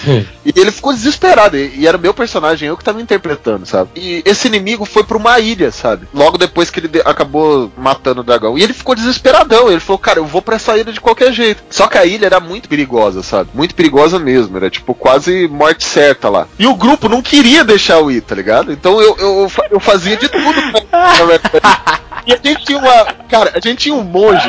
[0.44, 1.56] E ele ficou desesperado.
[1.56, 3.90] E, e era o meu personagem, eu que tava interpretando, sabe?
[3.94, 6.08] E esse inimigo foi pra uma ilha, sabe?
[6.12, 8.58] Logo depois que ele de- acabou matando o dragão.
[8.58, 9.70] E ele ficou desesperadão.
[9.70, 11.62] Ele falou, cara, eu vou pra essa ilha de qualquer jeito.
[11.70, 13.50] Só que a ilha era muito perigosa, sabe?
[13.54, 14.56] Muito perigosa mesmo.
[14.56, 16.46] Era tipo quase morte certa lá.
[16.58, 18.72] E o grupo não queria deixar eu ir, tá ligado?
[18.72, 22.00] Então eu, eu, eu fazia de tudo pra.
[22.26, 23.04] E a gente tinha uma.
[23.28, 24.48] Cara, a gente tinha um monge.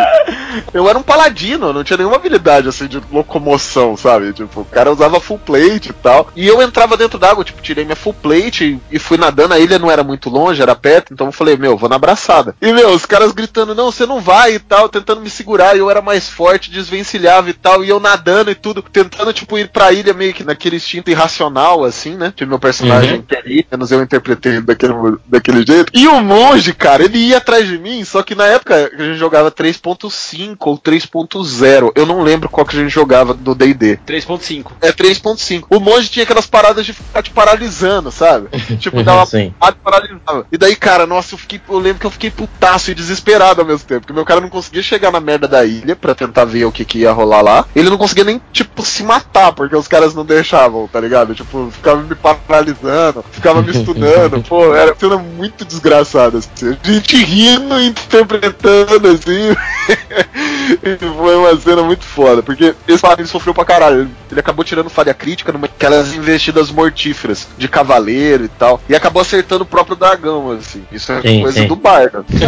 [0.73, 4.33] Eu era um paladino, eu não tinha nenhuma habilidade assim de locomoção, sabe?
[4.33, 6.29] Tipo, o cara usava full plate e tal.
[6.35, 9.53] E eu entrava dentro d'água, tipo, tirei minha full plate e, fui nadando.
[9.53, 12.55] A ilha não era muito longe, era perto, então eu falei, meu, vou na abraçada.
[12.61, 15.75] E, meu, os caras gritando, não, você não vai e tal, tentando me segurar.
[15.75, 17.83] E eu era mais forte, desvencilhava e tal.
[17.83, 21.83] E eu nadando e tudo, tentando, tipo, ir pra ilha meio que naquele instinto irracional,
[21.85, 22.33] assim, né?
[22.35, 23.21] Que meu personagem Uhum.
[23.23, 24.93] queria, menos eu interpretei daquele,
[25.27, 25.91] daquele jeito.
[25.93, 29.17] E o monge, cara, ele ia atrás de mim, só que na época a gente
[29.17, 31.91] jogava 3.5 ou 3.0.
[31.95, 33.99] Eu não lembro qual que a gente jogava do D&D.
[34.05, 34.71] 3.5.
[34.81, 35.65] É 3.5.
[35.69, 38.49] O monge tinha aquelas paradas de ficar te paralisando, sabe?
[38.81, 39.53] Tipo, dar uma Sim.
[39.61, 40.45] e paralisava.
[40.51, 41.61] E daí, cara, nossa, eu fiquei.
[41.69, 44.01] Eu lembro que eu fiquei putaço e desesperado ao mesmo tempo.
[44.01, 46.85] Porque meu cara não conseguia chegar na merda da ilha pra tentar ver o que,
[46.85, 47.65] que ia rolar lá.
[47.75, 51.35] Ele não conseguia nem, tipo, se matar, porque os caras não deixavam, tá ligado?
[51.35, 54.43] Tipo, ficava me paralisando, ficava me estudando.
[54.43, 56.77] Pô, era uma cena muito desgraçada, assim.
[56.83, 59.55] A gente rindo e interpretando, assim.
[61.17, 64.09] Foi uma cena muito foda, porque esse paladino sofreu pra caralho.
[64.29, 68.81] Ele, acabou tirando falha crítica numa aquelas investidas mortíferas de cavaleiro e tal.
[68.87, 70.83] E acabou acertando o próprio dragão, assim.
[70.91, 71.67] Isso é Sim, coisa sim.
[71.67, 71.79] do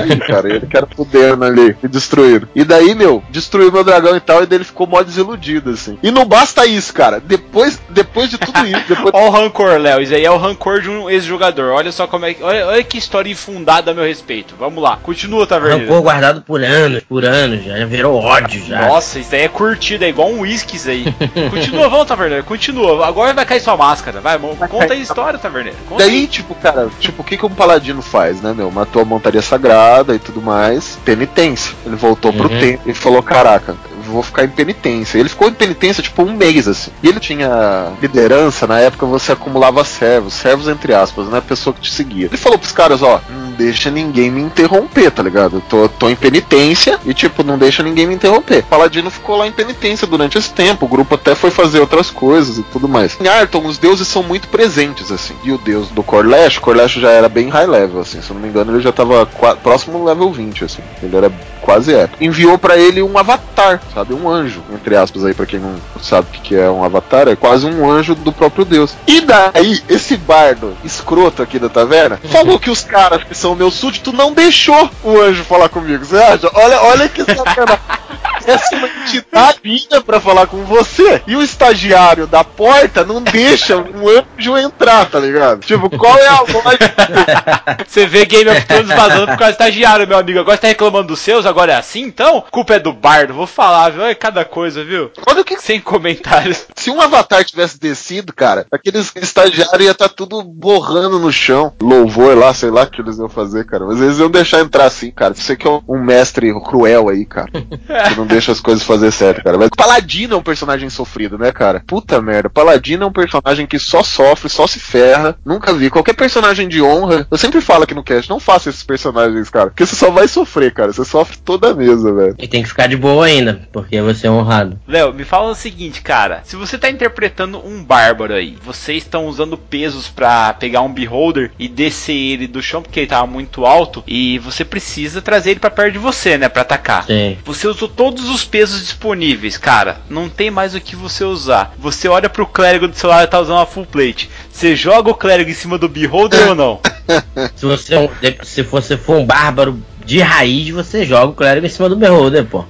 [0.01, 0.49] aí, cara.
[0.49, 2.47] Ele que era fudendo ali e destruindo.
[2.55, 5.97] E daí, meu, destruiu meu dragão e tal, e daí ele ficou mó desiludido, assim.
[6.01, 7.19] E não basta isso, cara.
[7.19, 9.13] Depois, depois de tudo isso, depois.
[9.13, 10.01] Olha o rancor, Léo.
[10.01, 11.71] Isso aí é o rancor de um ex-jogador.
[11.71, 12.43] Olha só como é que.
[12.43, 14.55] Olha, olha que história infundada a meu respeito.
[14.57, 14.97] Vamos lá.
[15.01, 15.86] Continua, Taverneiro.
[15.86, 18.88] Rancor guardado por anos, por anos, já virou ódio já.
[18.88, 21.06] Nossa, isso daí é curtida, é igual um uísque isso aí.
[21.49, 23.06] Continua, vamos, Taverneiro, continua.
[23.06, 25.78] Agora vai cair sua máscara, vai, mo- conta a história, Taverneiro.
[25.88, 28.69] Conta Daí, tipo, cara, tipo, o que, que um paladino faz, né, meu?
[28.71, 30.97] Matou a montaria sagrada e tudo mais.
[31.06, 31.73] Penitência.
[31.86, 32.60] Ele voltou pro Uhum.
[32.60, 33.76] templo e falou: Caraca,
[34.13, 35.17] vou ficar em penitência.
[35.17, 36.91] Ele ficou em penitência, tipo, um mês, assim.
[37.02, 41.41] E ele tinha liderança, na época você acumulava servos, servos entre aspas, né?
[41.41, 42.28] Pessoa que te seguia.
[42.28, 45.62] Ele falou pros caras: Ó, não deixa ninguém me interromper, tá ligado?
[45.69, 48.60] Tô, tô em penitência e, tipo, não deixa ninguém me interromper.
[48.60, 50.86] O paladino ficou lá em penitência durante esse tempo.
[50.86, 53.19] O grupo até foi fazer outras coisas e tudo mais.
[53.19, 55.36] Em Arton, os deuses são muito presentes, assim.
[55.43, 58.21] E o deus do Corlash, Corlash já era bem high level, assim.
[58.21, 59.26] Se eu não me engano, ele já tava
[59.62, 60.82] próximo level 20, assim.
[61.02, 62.23] Ele era quase épico.
[62.23, 64.02] Enviou pra ele um avatar, sabe?
[64.11, 67.35] Um anjo, entre aspas aí, pra quem não sabe o que é um avatar, é
[67.35, 68.95] quase um anjo do próprio Deus.
[69.07, 73.75] E daí, esse bardo escroto aqui da taverna falou que os caras que são meus
[73.75, 76.03] súditos não deixou o anjo falar comigo.
[76.03, 76.49] Você acha?
[76.53, 77.79] Olha, olha que sacanagem.
[78.45, 83.21] Essa é uma entidade vinha pra falar com você e o estagiário da porta não
[83.21, 85.61] deixa um anjo entrar, tá ligado?
[85.61, 86.93] Tipo, qual é a lógica?
[87.87, 90.39] Você vê Game of Thrones vazando por causa do estagiário, meu amigo.
[90.39, 92.43] Agora você tá reclamando dos seus, agora é assim, então?
[92.51, 95.12] Culpa é do bardo, vou falar, É cada coisa, viu?
[95.28, 96.65] Olha o que Sem comentários.
[96.76, 101.74] Se um avatar tivesse descido, cara, aqueles estagiários ia estar tudo borrando no chão.
[101.82, 103.86] Louvor lá, sei lá o que eles iam fazer, cara.
[103.86, 105.34] Mas eles iam deixar entrar assim, cara.
[105.34, 107.52] Você que é um mestre cruel aí, cara.
[108.10, 109.58] Que não deixa as coisas fazer certo, cara.
[109.58, 111.84] Mas Paladino é um personagem sofrido, né, cara?
[111.86, 112.50] Puta merda.
[112.50, 115.38] Paladino é um personagem que só sofre, só se ferra.
[115.46, 115.89] Nunca vi.
[115.89, 119.67] Qualquer personagem de honra, eu sempre falo aqui no cast, não faça esses personagens, cara.
[119.67, 120.91] Porque você só vai sofrer, cara.
[120.91, 122.36] Você sofre toda a mesa, velho.
[122.39, 124.79] E tem que ficar de boa ainda, porque você é honrado.
[124.88, 126.41] Léo, me fala o seguinte, cara.
[126.45, 131.51] Se você tá interpretando um bárbaro aí, vocês estão usando pesos pra pegar um beholder
[131.57, 135.59] e descer ele do chão porque ele tava muito alto e você precisa trazer ele
[135.59, 137.05] pra perto de você, né, Pra atacar.
[137.05, 137.36] Sim.
[137.43, 139.97] Você usou todos os pesos disponíveis, cara.
[140.07, 141.73] Não tem mais o que você usar.
[141.79, 144.29] Você olha pro clérigo do seu lado e tá usando uma full plate.
[144.51, 146.79] Você joga o clérigo em cima do beholder ou não?
[147.55, 151.69] Se você, é se você for um bárbaro de raiz, você joga o clérigo em
[151.69, 152.63] cima do beholder, pô.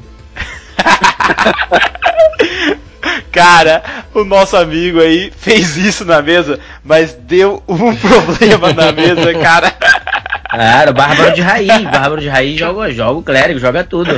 [3.31, 3.83] Cara,
[4.13, 9.73] o nosso amigo aí fez isso na mesa, mas deu um problema na mesa, cara.
[10.57, 14.11] Cara, bárbaro de raiz, bárbaro de raiz joga, joga o clérigo, joga tudo.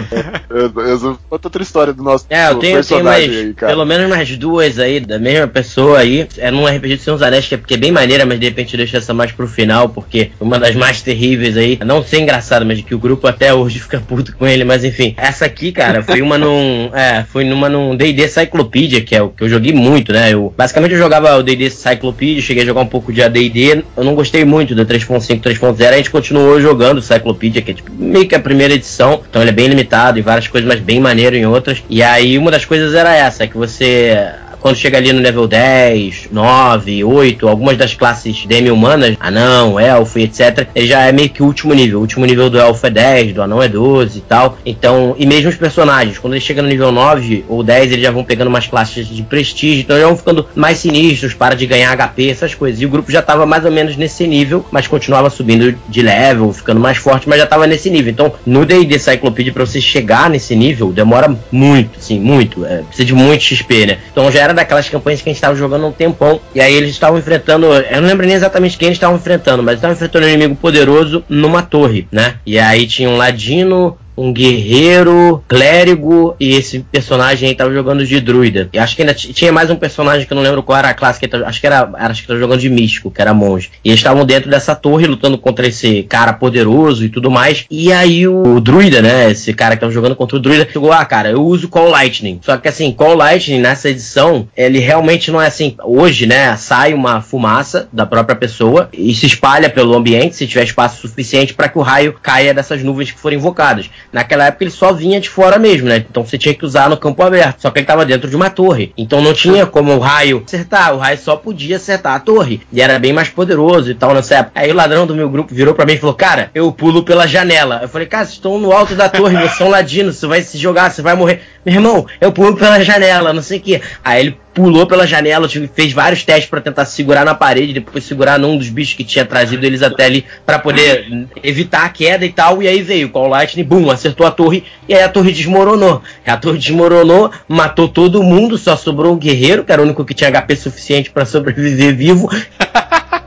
[1.29, 3.71] Conta outra história do nosso É, eu tenho, tenho mais, aí, cara.
[3.71, 6.27] pelo menos umas duas aí, da mesma pessoa aí.
[6.37, 8.73] É num RPG de Senhor Anéis, que é, porque é bem maneira, mas de repente
[8.73, 12.65] eu deixo essa mais pro final, porque uma das mais terríveis aí, não ser engraçado,
[12.65, 15.13] mas que o grupo até hoje fica puto com ele, mas enfim.
[15.17, 19.29] Essa aqui, cara, foi uma num, é, foi numa num D&D Cyclopedia, que é o
[19.29, 20.33] que eu joguei muito, né?
[20.33, 24.03] Eu, basicamente eu jogava o D&D Cyclopedia, cheguei a jogar um pouco de AD&D, eu
[24.03, 27.91] não gostei muito do 3.5, 3.0, a gente continuou jogando o Cyclopedia, que é tipo,
[27.93, 30.99] meio que a primeira edição, então ele é bem limitado em várias coisas, mas bem
[30.99, 31.83] maneiro em outras.
[31.87, 34.31] E aí uma das coisas era essa, é que você
[34.65, 40.23] quando chega ali no level 10, 9, 8, algumas das classes demi-humanas, anão, elfo e
[40.23, 41.99] etc., ele já é meio que o último nível.
[41.99, 44.57] O último nível do elfo é 10, do anão é 12 e tal.
[44.65, 48.09] Então, e mesmo os personagens, quando ele chega no nível 9 ou 10, eles já
[48.09, 51.95] vão pegando umas classes de prestígio, então já vão ficando mais sinistros, para de ganhar
[51.95, 52.81] HP, essas coisas.
[52.81, 56.51] E o grupo já tava mais ou menos nesse nível, mas continuava subindo de level,
[56.51, 58.11] ficando mais forte, mas já tava nesse nível.
[58.11, 62.65] Então, no D&D Cyclopedia, pra você chegar nesse nível, demora muito, assim, muito.
[62.65, 63.97] É, precisa de muito XP, né?
[64.11, 66.39] Então já era daquelas campanhas que a gente estava jogando há um tempão.
[66.53, 67.67] E aí eles estavam enfrentando.
[67.67, 71.23] Eu não lembro nem exatamente quem eles estavam enfrentando, mas estavam enfrentando um inimigo poderoso
[71.29, 72.35] numa torre, né?
[72.45, 73.97] E aí tinha um ladino.
[74.17, 78.69] Um guerreiro, clérigo e esse personagem aí tava jogando de druida.
[78.73, 80.93] E acho que ainda tinha mais um personagem que eu não lembro qual era a
[80.93, 83.71] classe que tava, acho que era, acho que tava jogando de místico, que era monge.
[83.83, 87.65] E eles estavam dentro dessa torre lutando contra esse cara poderoso e tudo mais.
[87.69, 90.91] E aí o, o druida, né, esse cara que tava jogando contra o druida, chegou,
[90.91, 92.39] ah, cara, eu uso Call Lightning.
[92.43, 95.75] Só que assim, Call Lightning nessa edição, ele realmente não é assim.
[95.83, 100.63] Hoje, né, sai uma fumaça da própria pessoa e se espalha pelo ambiente, se tiver
[100.63, 103.89] espaço suficiente para que o raio caia dessas nuvens que foram invocadas.
[104.11, 105.97] Naquela época ele só vinha de fora mesmo, né?
[106.09, 107.61] Então você tinha que usar no campo aberto.
[107.61, 108.93] Só que ele tava dentro de uma torre.
[108.97, 110.93] Então não tinha como o raio acertar.
[110.93, 112.61] O raio só podia acertar a torre.
[112.71, 114.59] E era bem mais poderoso e tal nessa época.
[114.59, 117.27] Aí o ladrão do meu grupo virou pra mim e falou: Cara, eu pulo pela
[117.27, 117.79] janela.
[117.81, 120.41] Eu falei: Cara, vocês estão no alto da torre, você é um ladino, você vai
[120.41, 121.41] se jogar, você vai morrer.
[121.65, 123.81] Meu irmão, eu pulo pela janela, não sei o que.
[124.03, 128.39] Aí ele pulou pela janela, fez vários testes pra tentar segurar na parede, depois segurar
[128.39, 132.31] num dos bichos que tinha trazido eles até ali pra poder evitar a queda e
[132.31, 132.63] tal.
[132.63, 136.01] E aí veio o Call Lightning, bum, acertou a torre e aí a torre desmoronou.
[136.25, 140.13] A torre desmoronou, matou todo mundo, só sobrou o guerreiro, que era o único que
[140.13, 142.29] tinha HP suficiente pra sobreviver vivo.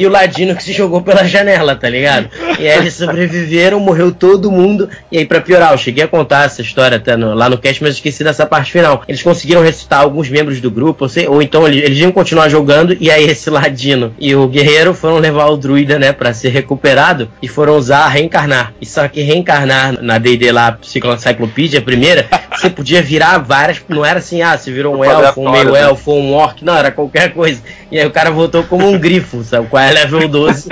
[0.00, 2.30] e o ladino que se jogou pela janela, tá ligado?
[2.58, 4.88] E aí eles sobreviveram, morreu todo mundo.
[5.12, 7.82] E aí, pra piorar, eu cheguei a contar essa história até no, lá no cast,
[7.82, 9.02] mas esqueci dessa parte final.
[9.06, 12.48] Eles conseguiram ressuscitar alguns membros do grupo, ou, sei, ou então eles, eles iam continuar
[12.48, 16.48] jogando, e aí esse ladino e o guerreiro foram levar o druida, né, pra ser
[16.48, 18.72] recuperado, e foram usar reencarnar.
[18.80, 23.82] E só que reencarnar na DD lá, Cyclopedia, a primeira, você podia virar várias.
[23.86, 26.90] Não era assim, ah, você virou um elfo, um meio elfo, um orc, não, era
[26.90, 27.60] qualquer coisa.
[27.90, 29.66] E aí o cara voltou como um grifo, sabe?
[29.68, 30.68] Qual é level 12.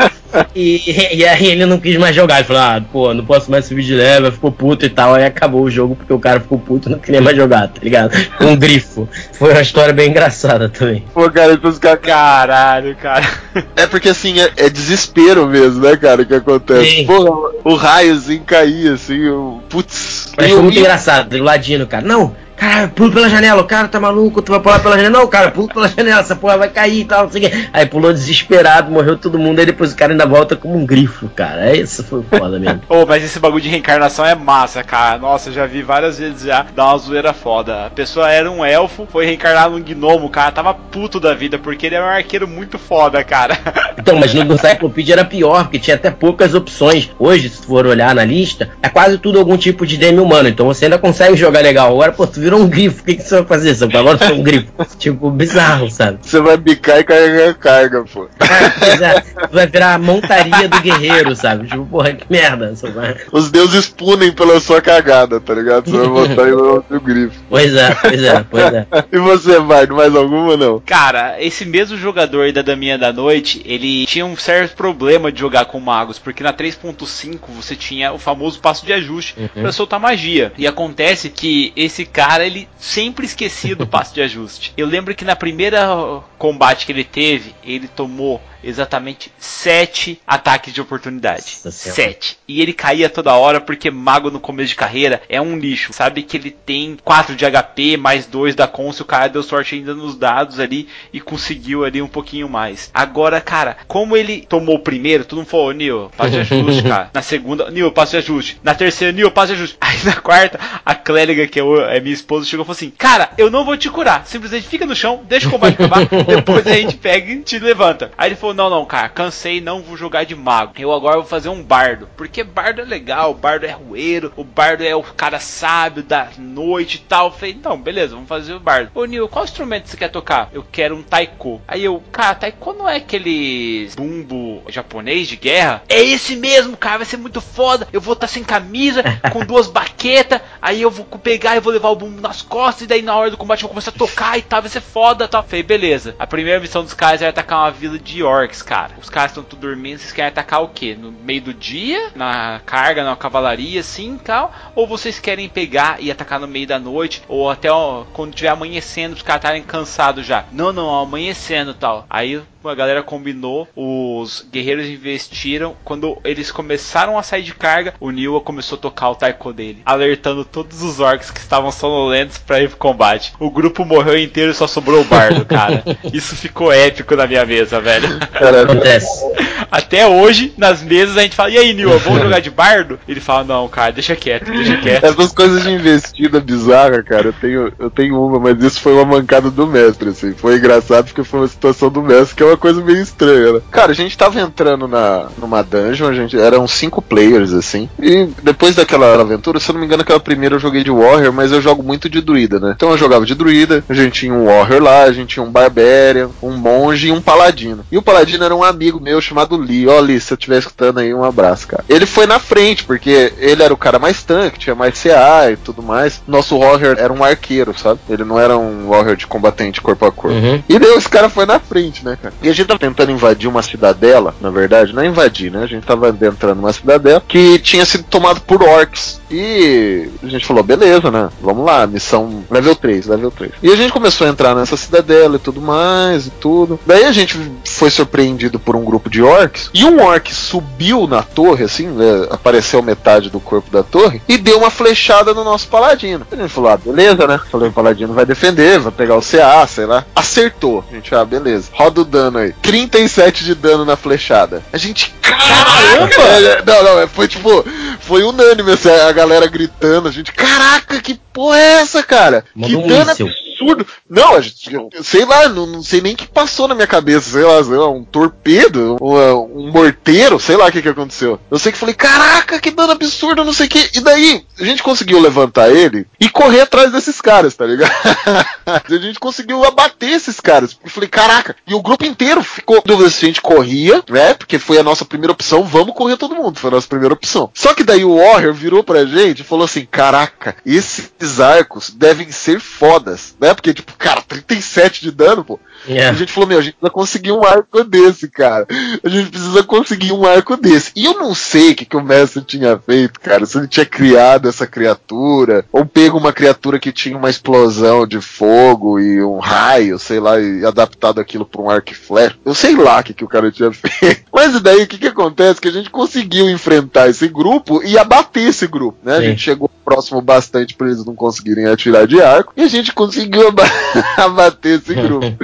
[0.55, 2.37] E, e aí ele não quis mais jogar.
[2.37, 5.15] Ele falou, ah, pô, não posso mais subir de level, ficou puto e tal.
[5.15, 7.81] Aí acabou o jogo porque o cara ficou puto e não queria mais jogar, tá
[7.83, 8.13] ligado?
[8.41, 9.09] Um grifo.
[9.33, 11.05] Foi uma história bem engraçada também.
[11.15, 12.01] Pô, cara, os caras.
[12.03, 13.27] Caralho, cara.
[13.75, 16.91] É porque assim, é, é desespero mesmo, né, cara, que acontece.
[16.91, 17.07] Sim.
[17.07, 19.61] Pô, o raiozinho caía, assim, o...
[19.69, 20.33] putz.
[20.37, 22.07] Mas E foi muito engraçado, o ladino, cara.
[22.07, 25.19] Não, cara, pulo pela janela, o cara tá maluco, tu vai pular pela janela.
[25.19, 27.69] Não, cara, pulo pela janela, essa porra vai cair e tal, não sei o quê.
[27.73, 31.29] Aí pulou desesperado, morreu todo mundo, aí depois o cara ainda volta como um grifo,
[31.29, 31.75] cara.
[31.75, 32.83] Isso foi foda mesmo.
[32.89, 35.19] Ô, mas esse bagulho de reencarnação é massa, cara.
[35.19, 37.87] Nossa, já vi várias vezes já dar uma zoeira foda.
[37.87, 40.51] A pessoa era um elfo, foi reencarnar num gnomo, cara.
[40.51, 43.59] Tava puto da vida, porque ele é um arqueiro muito foda, cara.
[43.99, 47.11] Então, mas no do Cyclopedia era pior, porque tinha até poucas opções.
[47.19, 50.49] Hoje, se tu for olhar na lista, é quase tudo algum tipo de demi-humano.
[50.49, 51.93] Então você ainda consegue jogar legal.
[51.93, 53.75] Agora, pô, tu virou um grifo, o que, que você vai fazer?
[53.75, 53.97] Sabe?
[53.97, 54.73] Agora é um grifo.
[54.99, 56.19] tipo, bizarro, sabe?
[56.23, 58.27] Você vai bicar e carregar carga, pô.
[58.41, 61.69] É, vai virar a montaria do guerreiro, sabe?
[61.69, 62.75] Tipo, porra, que merda.
[62.75, 62.95] sabe?
[63.31, 65.91] Os deuses punem pela sua cagada, tá ligado?
[65.91, 67.39] Você vai botar em outro grifo.
[67.51, 68.87] Pois é, pois é, pois é.
[69.13, 70.81] E você, Bardo, mais alguma não?
[70.81, 75.41] Cara, esse mesmo jogador aí da Daminha da Noite, ele tinha um certo problema de
[75.41, 80.01] jogar com magos, porque na 3.5 você tinha o famoso passo de ajuste pra soltar
[80.01, 80.53] magia.
[80.57, 84.73] E acontece que esse cara, ele sempre esquecia do passo de ajuste.
[84.77, 90.81] Eu lembro que na primeira combate que ele teve, ele tomou exatamente sete ataques de
[90.81, 91.59] oportunidade.
[91.71, 92.39] Sete.
[92.47, 95.93] E ele caía toda hora porque mago no começo de carreira é um lixo.
[95.93, 99.43] Sabe que ele tem 4 de HP mais 2 da con se o cara deu
[99.43, 102.91] sorte ainda nos dados ali e conseguiu ali um pouquinho mais.
[102.93, 107.11] Agora, cara, como ele tomou o primeiro, tu não falou, Nil, passo de ajuste, cara.
[107.13, 108.61] Na segunda, Nil, passo de ajuste.
[108.63, 109.77] Na terceira, Nil, passo de ajuste.
[109.81, 111.63] Aí na quarta, a clériga, que é,
[111.97, 114.27] é minha esposa, chegou e falou assim: Cara, eu não vou te curar.
[114.27, 118.11] Simplesmente fica no chão, deixa o combate acabar, depois a gente pega e te levanta.
[118.17, 120.73] Aí ele falou: Não, não, cara, cansei, não vou jogar de mago.
[120.79, 122.09] Eu agora vou fazer um bardo.
[122.17, 126.29] Porque bardo é legal, o bardo é rueiro, o bardo é o cara sábio da
[126.39, 127.27] noite e tal.
[127.27, 128.91] Eu falei, então, beleza, vamos fazer o bardo.
[128.95, 130.49] Ô Nil, qual instrumento você quer tocar?
[130.53, 131.61] Eu quero um taiko.
[131.67, 135.83] Aí eu, cara, taiko não é aquele bumbo japonês de guerra?
[135.89, 137.89] É esse mesmo, cara, vai ser muito foda.
[137.93, 141.91] Eu vou estar sem camisa, com duas baquetas, aí eu vou pegar e vou levar
[141.91, 144.39] o bumbo nas costas, e daí na hora do combate eu vou começar a tocar
[144.39, 145.43] e tal, vai ser foda e tal.
[145.43, 146.15] Falei, beleza.
[146.19, 148.93] A primeira missão dos caras era atacar uma vila de orcs, cara.
[149.01, 150.97] Os caras estão tudo dormindo, vocês querem atacar o quê?
[150.99, 152.11] No meio do dia?
[152.15, 154.53] Na carga, na cavalaria, assim e tal?
[154.75, 157.23] Ou vocês querem pegar e atacar no meio da noite?
[157.29, 160.45] Ou até ó, quando tiver amanhecendo, os caras estarem cansados já?
[160.53, 162.07] Não, não, amanhecendo e tal.
[162.09, 165.77] Aí a galera combinou, os guerreiros investiram.
[165.85, 169.83] Quando eles começaram a sair de carga, o Niwa começou a tocar o taiko dele,
[169.85, 173.33] alertando todos os orcs que estavam sonolentos pra ir pro combate.
[173.39, 175.85] O grupo morreu inteiro e só sobrou o bardo, cara.
[176.13, 178.19] Isso ficou épico na minha mesa, velho.
[178.33, 179.25] Cara, Acontece.
[179.71, 182.99] Até hoje, nas mesas, a gente fala: E aí, Niwa, vamos jogar de bardo?
[183.07, 185.05] Ele fala: Não, cara, deixa quieto, deixa quieto.
[185.05, 189.05] essas coisas de investida bizarra, cara, eu tenho, eu tenho uma, mas isso foi uma
[189.05, 190.33] mancada do mestre, assim.
[190.33, 193.61] Foi engraçado porque foi uma situação do mestre, que é uma coisa meio estranha, né?
[193.71, 197.89] Cara, a gente tava entrando na, numa dungeon, a gente, eram cinco players, assim.
[198.01, 201.33] E depois daquela aventura, se eu não me engano, aquela primeira eu joguei de Warrior,
[201.33, 202.73] mas eu jogo muito de druida, né?
[202.75, 205.51] Então eu jogava de druida, a gente tinha um Warrior lá, a gente tinha um
[205.51, 207.85] Barbarian, um monge e um paladino.
[207.91, 209.87] E o paladino era um amigo meu chamado Lee.
[209.89, 211.85] Ó, Lee, se eu estiver escutando aí, um abraço, cara.
[211.89, 215.57] Ele foi na frente, porque ele era o cara mais tanque, tinha mais CA e
[215.57, 216.23] tudo mais.
[216.27, 218.01] Nosso Warrior era um arqueiro, sabe?
[218.09, 220.37] Ele não era um Warrior de combatente corpo a corpo.
[220.37, 220.63] Uhum.
[220.69, 222.35] E daí esse cara foi na frente, né, cara?
[222.43, 225.63] E a gente tava tentando invadir uma cidadela, na verdade, não é invadir, né?
[225.63, 229.21] A gente tava adentrando uma cidadela que tinha sido tomada por orcs.
[229.31, 231.29] E a gente falou, beleza, né?
[231.41, 233.53] Vamos lá, missão level 3, level 3.
[233.63, 236.79] E a gente começou a entrar nessa cidadela e tudo mais e tudo.
[236.87, 239.71] Daí a gente foi surpreendido por um grupo de orcs.
[239.75, 244.37] E um orc subiu na torre, assim, né, apareceu metade do corpo da torre e
[244.37, 246.27] deu uma flechada no nosso paladino.
[246.31, 247.41] A gente falou, ah, beleza, né?
[247.51, 250.05] Falei, o paladino vai defender, vai pegar o CA, sei lá.
[250.15, 250.85] Acertou.
[250.91, 251.69] A gente, ah, beleza.
[251.73, 252.53] Roda o dano aí.
[252.63, 254.63] 37 de dano na flechada.
[254.73, 256.63] A gente, caramba!
[256.67, 257.65] Não, não, é, foi tipo,
[258.01, 262.45] foi unânime assim, a galera gritando, a gente, caraca, que porra é essa, cara?
[262.55, 263.29] Que um dano míssil.
[263.59, 263.87] Absurdo.
[264.09, 267.31] Não, gente, eu, sei lá, não, não sei nem o que passou na minha cabeça,
[267.31, 271.41] sei lá, sei lá um torpedo, um, um morteiro, sei lá o que que aconteceu.
[271.51, 273.91] Eu sei que falei, caraca, que dano absurdo, não sei o que.
[273.95, 277.91] E daí, a gente conseguiu levantar ele e correr atrás desses caras, tá ligado?
[278.67, 280.77] a gente conseguiu abater esses caras.
[280.83, 284.35] Eu falei, caraca, e o grupo inteiro ficou dúvida se a gente corria, né?
[284.35, 287.51] Porque foi a nossa primeira opção, vamos correr todo mundo, foi a nossa primeira opção.
[287.55, 292.31] Só que daí o Warrior virou pra gente e falou assim: caraca, esses arcos devem
[292.31, 293.48] ser fodas, né?
[293.55, 295.61] Porque, tipo, cara, 37 de dano, pô.
[295.87, 296.11] Yeah.
[296.11, 298.67] A gente falou, meu, a gente precisa conseguir um arco desse, cara.
[299.03, 300.91] A gente precisa conseguir um arco desse.
[300.97, 303.47] E eu não sei o que, que o mestre tinha feito, cara.
[303.47, 308.21] Se ele tinha criado essa criatura, ou pego uma criatura que tinha uma explosão de
[308.21, 312.37] fogo e um raio, sei lá, e adaptado aquilo pra um arco e flecha.
[312.45, 314.23] Eu sei lá o que, que o cara tinha feito.
[314.33, 315.61] Mas e daí, o que, que acontece?
[315.61, 319.17] Que a gente conseguiu enfrentar esse grupo e abater esse grupo, né?
[319.17, 319.27] A Sim.
[319.29, 323.49] gente chegou próximo bastante pra eles não conseguirem atirar de arco, e a gente conseguiu
[323.49, 323.65] aba-
[324.19, 325.27] abater esse grupo.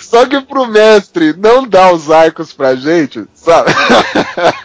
[0.00, 3.72] Só que pro mestre não dar os arcos pra gente, sabe?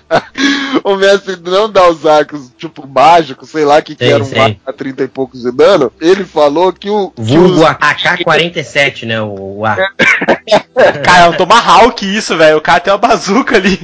[0.84, 4.28] o mestre não dá os arcos, tipo, mágicos, sei lá, que, que Sei, era um
[4.28, 4.40] sei.
[4.40, 5.92] arco a 30 e poucos de dano.
[6.00, 7.12] Ele falou que o.
[7.16, 9.22] Vulgo os- AK-47, né?
[9.22, 9.76] O, o A.
[11.04, 12.58] Cara, é um Tomahawk isso, velho.
[12.58, 13.80] O cara tem uma bazuca ali.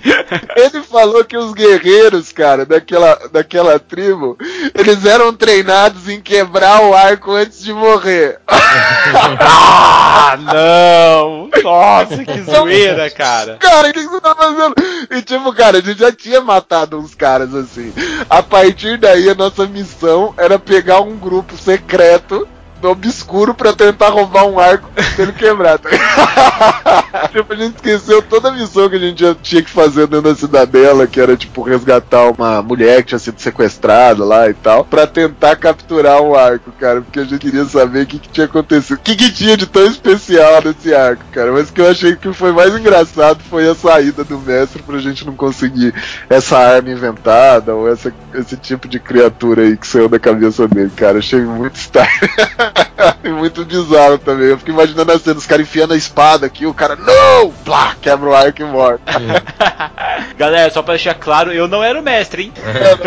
[0.56, 4.38] Ele falou que os guerreiros, cara, daquela, daquela tribo,
[4.74, 8.40] eles eram treinados em quebrar o arco antes de morrer.
[8.48, 11.50] ah, não!
[11.64, 13.58] Nossa, que zoeira, cara.
[13.60, 14.76] Cara, o que você tá fazendo?
[15.10, 17.94] E tipo, cara, a gente já tinha matado uns caras assim.
[18.30, 22.48] A partir daí, a nossa missão era pegar um grupo secreto
[22.90, 25.80] obscuro pra tentar roubar um arco ele quebrar.
[25.80, 25.90] Tá?
[27.32, 30.36] tipo, a gente esqueceu toda a missão que a gente tinha que fazer dentro da
[30.36, 35.08] cidadela, que era tipo resgatar uma mulher que tinha sido sequestrada lá e tal, pra
[35.08, 38.98] tentar capturar um arco, cara, porque a gente queria saber o que, que tinha acontecido.
[38.98, 41.52] O que, que tinha de tão especial nesse arco, cara.
[41.52, 44.98] Mas o que eu achei que foi mais engraçado foi a saída do mestre pra
[45.00, 45.94] gente não conseguir
[46.30, 50.92] essa arma inventada ou essa, esse tipo de criatura aí que saiu da cabeça dele,
[50.96, 51.20] cara.
[51.20, 52.10] Achei muito style.
[53.24, 54.48] muito bizarro também.
[54.48, 57.52] Eu fico imaginando a cena, os caras enfiando a espada aqui, o cara, não!
[57.52, 58.98] Plá, quebra o arco e morre.
[60.38, 62.54] Galera, só pra deixar claro, eu não era o mestre, hein?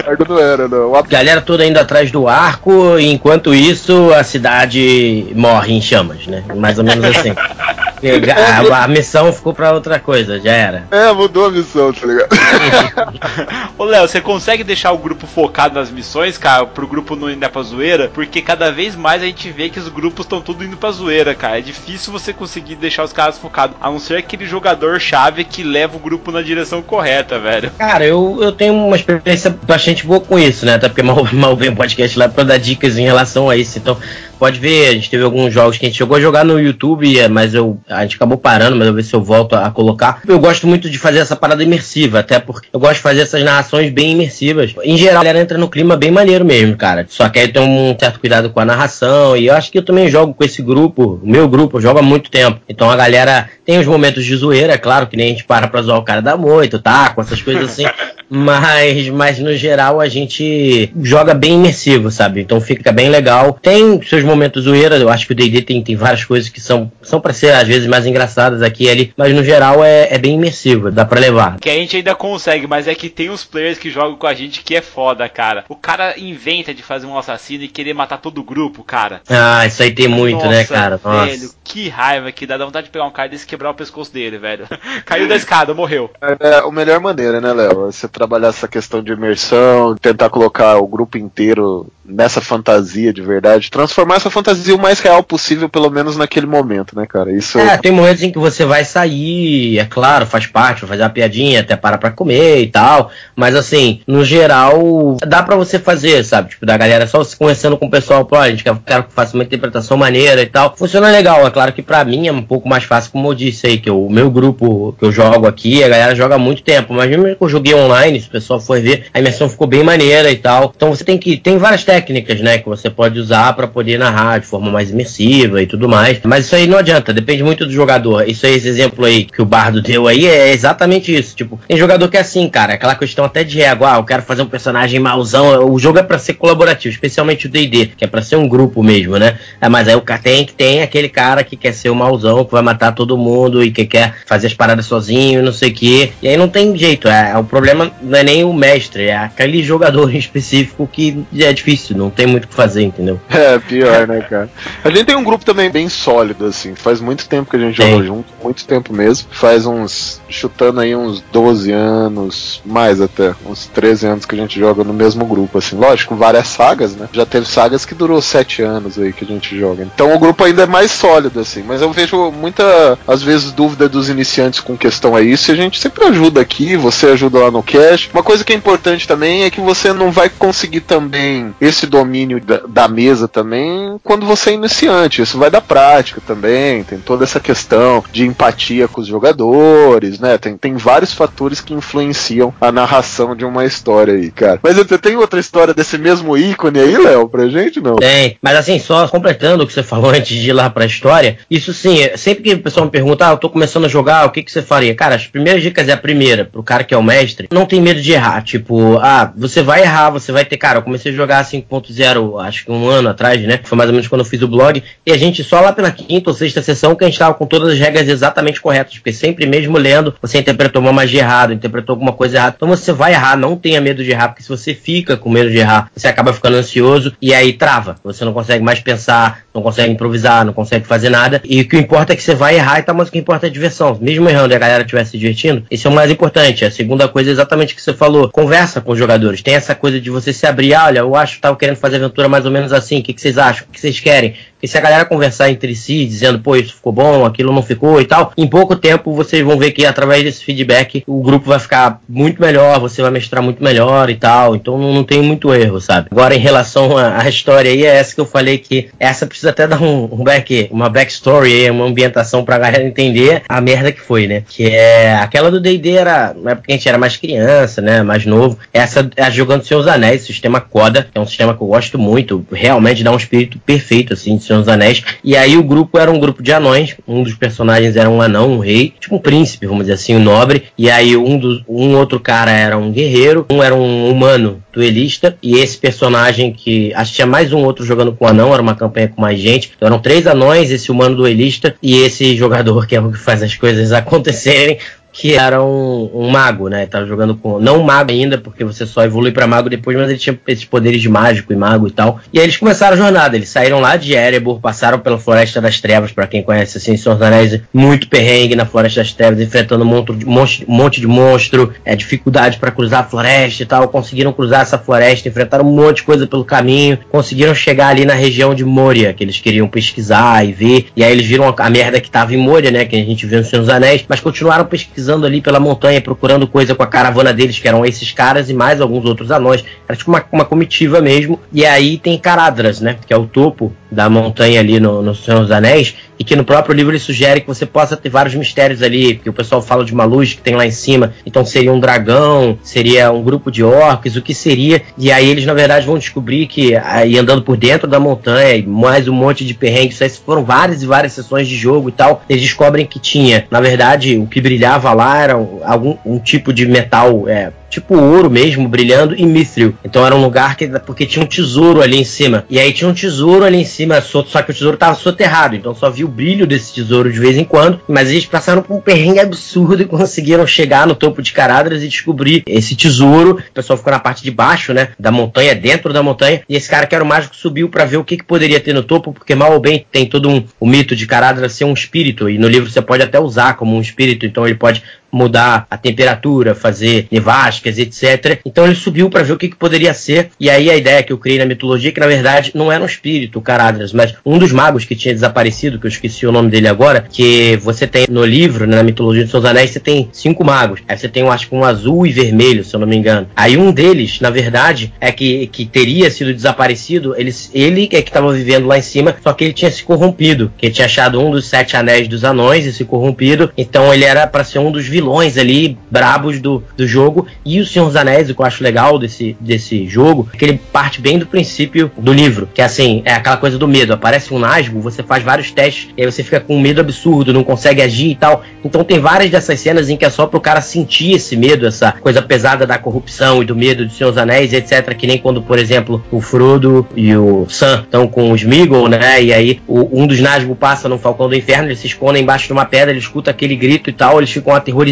[0.07, 0.95] arco não era, não.
[0.95, 6.27] A Galera toda indo atrás do arco, e enquanto isso a cidade morre em chamas,
[6.27, 6.45] né?
[6.57, 7.35] Mais ou menos assim.
[8.03, 10.87] A, a missão ficou pra outra coisa, já era.
[10.91, 12.29] É, mudou a missão, tá ligado?
[13.79, 17.37] Ô Léo, você consegue deixar o grupo focado nas missões, cara, pro grupo não ir
[17.37, 18.11] pra zoeira?
[18.13, 21.35] Porque cada vez mais a gente vê que os grupos estão tudo indo pra zoeira,
[21.35, 21.59] cara.
[21.59, 25.63] É difícil você conseguir deixar os caras focados, a não ser aquele jogador chave que
[25.63, 27.71] leva o grupo na direção correta, velho.
[27.79, 30.75] Cara, eu, eu tenho uma experiência bastante boa com isso, né?
[30.75, 33.79] Até porque mal, mal vem o podcast lá pra dar dicas em relação a isso.
[33.79, 33.97] Então,
[34.39, 37.19] pode ver, a gente teve alguns jogos que a gente chegou a jogar no YouTube,
[37.19, 39.71] é, mas eu, a gente acabou parando, mas eu ver se eu volto a, a
[39.71, 40.21] colocar.
[40.27, 43.43] Eu gosto muito de fazer essa parada imersiva, até porque eu gosto de fazer essas
[43.43, 44.75] narrações bem imersivas.
[44.83, 47.07] Em geral, a galera entra no clima bem maneiro mesmo, cara.
[47.09, 49.85] Só que aí tem um certo cuidado com a narração, e eu acho que eu
[49.85, 52.61] também jogo com esse grupo, o meu grupo, eu jogo há muito tempo.
[52.69, 55.69] Então a galera tem os momentos de zoeira, é claro, que nem a gente para
[55.69, 57.11] pra zoar o cara da moita, tá?
[57.11, 57.85] Com essas coisas assim.
[58.29, 62.41] Mas, mas no geral a gente joga bem imersivo, sabe?
[62.41, 63.59] Então fica bem legal.
[63.61, 66.91] Tem seus momentos zoeira, eu acho que o D&D tem, tem várias coisas que são,
[67.03, 70.19] são para ser às vezes mais engraçadas aqui e ali, mas no geral é, é
[70.19, 71.59] bem imersivo, dá pra levar.
[71.61, 74.35] Que a gente ainda consegue, mas é que tem uns players que jogam com a
[74.35, 75.65] gente que é foda, cara.
[75.69, 79.21] O cara inventa de fazer um assassino e querer matar todo o grupo, cara.
[79.29, 80.97] Ah, isso aí tem muito, né, Nossa, cara?
[80.97, 81.55] Velho, Nossa.
[81.77, 84.11] Que raiva que dá, dá vontade de pegar um cara desse e quebrar o pescoço
[84.11, 84.67] dele, velho.
[85.05, 86.11] Caiu da escada, morreu.
[86.41, 87.89] É a melhor maneira, né, Léo?
[87.89, 93.21] É Você trabalhar essa questão de imersão, tentar colocar o grupo inteiro nessa fantasia de
[93.21, 97.33] verdade, transformar essa fantasia o mais real possível, pelo menos naquele momento, né, cara?
[97.33, 101.03] Isso É, tem momentos em que você vai sair, é claro, faz parte, vai fazer
[101.03, 103.11] uma piadinha, até para pra comer e tal.
[103.35, 106.51] Mas assim, no geral, dá pra você fazer, sabe?
[106.51, 109.13] Tipo, da galera só se conversando com o pessoal, pô, a gente quer, quero que
[109.13, 110.75] faça uma interpretação maneira e tal.
[110.77, 113.67] Funciona legal, é claro que pra mim é um pouco mais fácil, como eu disse
[113.67, 116.95] aí, que o meu grupo que eu jogo aqui, a galera joga há muito tempo.
[116.95, 119.83] Mas mesmo que eu joguei online, se o pessoal for ver, a imersão ficou bem
[119.83, 120.73] maneira e tal.
[120.75, 121.37] Então você tem que.
[121.37, 125.63] Tem várias técnicas, né, que você pode usar pra poder narrar de forma mais imersiva
[125.63, 126.19] e tudo mais.
[126.25, 128.29] Mas isso aí não adianta, depende muito do jogador.
[128.29, 131.37] Isso aí, esse exemplo aí que o Bardo deu aí é exatamente isso.
[131.37, 134.23] Tipo, tem jogador que é assim, cara, aquela questão até de régua, ah, eu quero
[134.23, 135.71] fazer um personagem mauzão.
[135.71, 138.83] O jogo é pra ser colaborativo, especialmente o D&D, que é pra ser um grupo
[138.83, 139.39] mesmo, né?
[139.61, 142.45] É, mas aí o cara tem que tem aquele cara que quer ser o mauzão,
[142.45, 145.75] que vai matar todo mundo e que quer fazer as paradas sozinho, não sei o
[145.75, 146.13] quê.
[146.21, 147.09] E aí não tem jeito.
[147.09, 151.53] É, o problema não é nem o mestre, é aquele jogador em específico que é
[151.53, 153.21] difícil, não tem muito o que fazer, entendeu?
[153.37, 154.49] É, pior, né, cara?
[154.83, 156.75] A gente tem um grupo também bem sólido, assim.
[156.75, 159.29] Faz muito tempo que a gente jogou junto, muito tempo mesmo.
[159.31, 164.59] Faz uns, chutando aí uns 12 anos, mais até, uns 13 anos que a gente
[164.59, 165.77] joga no mesmo grupo, assim.
[165.77, 167.09] Lógico, várias sagas, né?
[167.13, 169.83] Já teve sagas que durou 7 anos aí que a gente joga.
[169.83, 171.63] Então o grupo ainda é mais sólido, assim.
[171.63, 175.51] Mas eu vejo muita, às vezes, dúvida dos iniciantes com questão a isso.
[175.51, 178.09] E a gente sempre ajuda aqui, você ajuda lá no cash.
[178.13, 182.41] Uma coisa que é importante também é que você não vai conseguir também esse domínio
[182.41, 185.23] da, da mesa também quando você é iniciante.
[185.23, 186.85] Isso vai da prática também.
[186.85, 190.39] Tem toda essa questão de empatia com os jogadores, né?
[190.39, 194.61] Tem, tem vários fatores que influenciam a narração de uma história aí, cara.
[194.63, 197.97] Mas você tem outra história desse mesmo ícone aí, Léo, pra gente, não?
[197.97, 201.26] Tem, mas assim, só completando o que você falou antes de ir lá pra história,
[201.51, 204.31] isso sim, sempre que o pessoal me pergunta, ah, eu tô começando a jogar, o
[204.31, 204.95] que, que você faria?
[204.95, 207.81] Cara, as primeiras dicas é a primeira, pro cara que é o mestre, não tem
[207.81, 208.43] medo de errar.
[208.43, 210.57] Tipo, ah, você vai errar, você vai ter.
[210.57, 213.61] Cara, eu comecei a jogar 5.0, acho que um ano atrás, né?
[213.63, 214.83] Foi mais ou menos quando eu fiz o blog.
[215.05, 217.47] E a gente só lá pela quinta ou sexta sessão que a gente tava com
[217.47, 218.95] todas as regras exatamente corretas.
[218.95, 222.55] Porque sempre mesmo lendo, você interpretou uma magia errada, interpretou alguma coisa errada.
[222.57, 225.51] Então você vai errar, não tenha medo de errar, porque se você fica com medo
[225.51, 227.97] de errar, você acaba ficando ansioso e aí trava.
[228.05, 231.16] Você não consegue mais pensar, não consegue improvisar, não consegue fazer nada.
[231.45, 233.47] E o que importa é que você vai errar e tá, mas o que importa
[233.47, 233.97] é a diversão.
[234.01, 236.65] Mesmo errando e a galera estiver se divertindo, isso é o mais importante.
[236.65, 238.29] A segunda coisa é exatamente o que você falou.
[238.29, 239.43] Conversa com os jogadores.
[239.43, 240.75] Tem essa coisa de você se abrir.
[240.75, 243.01] Ah, olha, eu acho que tava querendo fazer aventura mais ou menos assim.
[243.01, 243.67] O que, que vocês acham?
[243.69, 244.35] O que vocês querem?
[244.57, 248.01] Porque se a galera conversar entre si, dizendo, pô, isso ficou bom, aquilo não ficou
[248.01, 251.59] e tal, em pouco tempo vocês vão ver que através desse feedback o grupo vai
[251.59, 254.57] ficar muito melhor, você vai mestrar muito melhor e tal.
[254.57, 256.09] Então não, não tem muito erro, sabe?
[256.11, 259.69] Agora, em relação à história aí, é essa que eu falei que essa precisa até
[259.69, 264.27] dar um, um back, uma backstory uma ambientação pra galera entender a merda que foi,
[264.27, 264.43] né?
[264.47, 268.03] Que é aquela do D&D era, na a gente era mais criança, né?
[268.03, 268.59] Mais novo.
[268.73, 272.45] Essa é jogando Seus Anéis, sistema Coda, que é um sistema que eu gosto muito,
[272.51, 275.03] realmente dá um espírito perfeito, assim, de Senhor dos Anéis.
[275.23, 276.97] E aí o grupo era um grupo de anões.
[277.07, 280.23] Um dos personagens era um anão, um rei, tipo um príncipe, vamos dizer assim, um
[280.23, 280.65] nobre.
[280.77, 285.37] E aí um, dos, um outro cara era um guerreiro, um era um humano duelista.
[285.43, 286.93] E esse personagem que.
[286.95, 289.73] Acho que tinha mais um outro jogando com anão, era uma campanha com mais gente.
[289.77, 293.43] Então eram três anões, esse humano duelista e esse jogador que é o que faz
[293.43, 294.79] as coisas acontecerem
[295.17, 296.85] que era um, um, mago, né?
[296.85, 297.59] Tava jogando com.
[297.59, 300.67] Não um mago ainda, porque você só evolui para mago depois, mas ele tinha esses
[300.67, 302.21] poderes de mágico e mago e tal.
[302.31, 303.35] E aí eles começaram a jornada.
[303.35, 307.15] Eles saíram lá de Erebor, passaram pela Floresta das Trevas, para quem conhece assim, Senhor
[307.15, 311.01] dos Anéis, muito perrengue na Floresta das Trevas, enfrentando um monte de, monte, um monte
[311.01, 313.89] de monstro, é, dificuldade para cruzar a floresta e tal.
[313.89, 318.15] Conseguiram cruzar essa floresta, enfrentaram um monte de coisa pelo caminho, conseguiram chegar ali na
[318.15, 320.89] região de Moria, que eles queriam pesquisar e ver.
[320.95, 322.85] E aí eles viram a, a merda que tava em Moria, né?
[322.85, 326.47] Que a gente viu no Senhor dos Anéis, mas continuaram pesquisando ali pela montanha, procurando
[326.47, 329.65] coisa com a caravana deles, que eram esses caras e mais alguns outros anões.
[329.89, 331.41] Era tipo uma, uma comitiva mesmo.
[331.53, 332.97] E aí tem Caradras, né?
[333.07, 336.45] Que é o topo da montanha ali no, no Senhor dos Anéis, e que no
[336.45, 339.85] próprio livro ele sugere que você possa ter vários mistérios ali, porque o pessoal fala
[339.85, 343.51] de uma luz que tem lá em cima, então seria um dragão, seria um grupo
[343.51, 347.43] de orcs, o que seria, e aí eles na verdade vão descobrir que, aí andando
[347.43, 351.13] por dentro da montanha, e mais um monte de perrengues, isso foram várias e várias
[351.13, 355.23] sessões de jogo e tal, eles descobrem que tinha, na verdade, o que brilhava lá
[355.23, 355.35] era
[355.65, 359.75] algum um tipo de metal, é, tipo ouro mesmo, brilhando, e mithril.
[359.85, 362.45] Então era um lugar que, porque tinha um tesouro ali em cima.
[362.49, 365.75] E aí tinha um tesouro ali em cima, só que o tesouro tava soterrado, então
[365.75, 367.81] só via o brilho desse tesouro de vez em quando.
[367.89, 371.89] Mas eles passaram por um perrengue absurdo e conseguiram chegar no topo de Caradras e
[371.89, 373.39] descobrir esse tesouro.
[373.51, 376.43] O pessoal ficou na parte de baixo, né, da montanha, dentro da montanha.
[376.49, 378.73] E esse cara que era o mágico subiu para ver o que, que poderia ter
[378.73, 381.73] no topo, porque mal ou bem tem todo um, o mito de Caradras ser um
[381.73, 382.29] espírito.
[382.29, 385.77] E no livro você pode até usar como um espírito, então ele pode mudar a
[385.77, 388.41] temperatura, fazer nevascas, etc.
[388.45, 390.31] Então ele subiu para ver o que, que, poderia ser.
[390.39, 392.83] E aí a ideia que eu criei na mitologia, é que na verdade não era
[392.83, 396.51] um espírito, Caradras, mas um dos magos que tinha desaparecido, que eu esqueci o nome
[396.51, 400.09] dele agora, que você tem no livro, né, na mitologia dos seus anéis, você tem
[400.13, 400.81] cinco magos.
[400.89, 403.29] Aí você tem, eu acho que um azul e vermelho, se eu não me engano.
[403.37, 408.11] Aí um deles, na verdade, é que, que teria sido desaparecido, ele, ele é que
[408.11, 411.21] estava vivendo lá em cima, só que ele tinha se corrompido, que ele tinha achado
[411.21, 414.71] um dos sete anéis dos anões e se corrompido, então ele era para ser um
[414.71, 417.27] dos vilões ali, brabos do, do jogo.
[417.45, 420.45] E o Senhor dos Anéis, o que eu acho legal desse, desse jogo, é que
[420.45, 422.49] ele parte bem do princípio do livro.
[422.55, 423.93] Que é assim, é aquela coisa do medo.
[423.93, 427.33] Aparece um Nazgûl, você faz vários testes, e aí você fica com um medo absurdo,
[427.33, 428.43] não consegue agir e tal.
[428.65, 431.93] Então tem várias dessas cenas em que é só pro cara sentir esse medo, essa
[431.93, 434.95] coisa pesada da corrupção e do medo de Senhor dos Anéis, etc.
[434.95, 439.23] Que nem quando, por exemplo, o Frodo e o Sam estão com os Smeagol, né?
[439.23, 442.47] E aí o, um dos Nazgûl passa no Falcão do Inferno, eles se escondem embaixo
[442.47, 444.86] de uma pedra, ele escuta aquele grito e tal, eles ficam aterrorizados.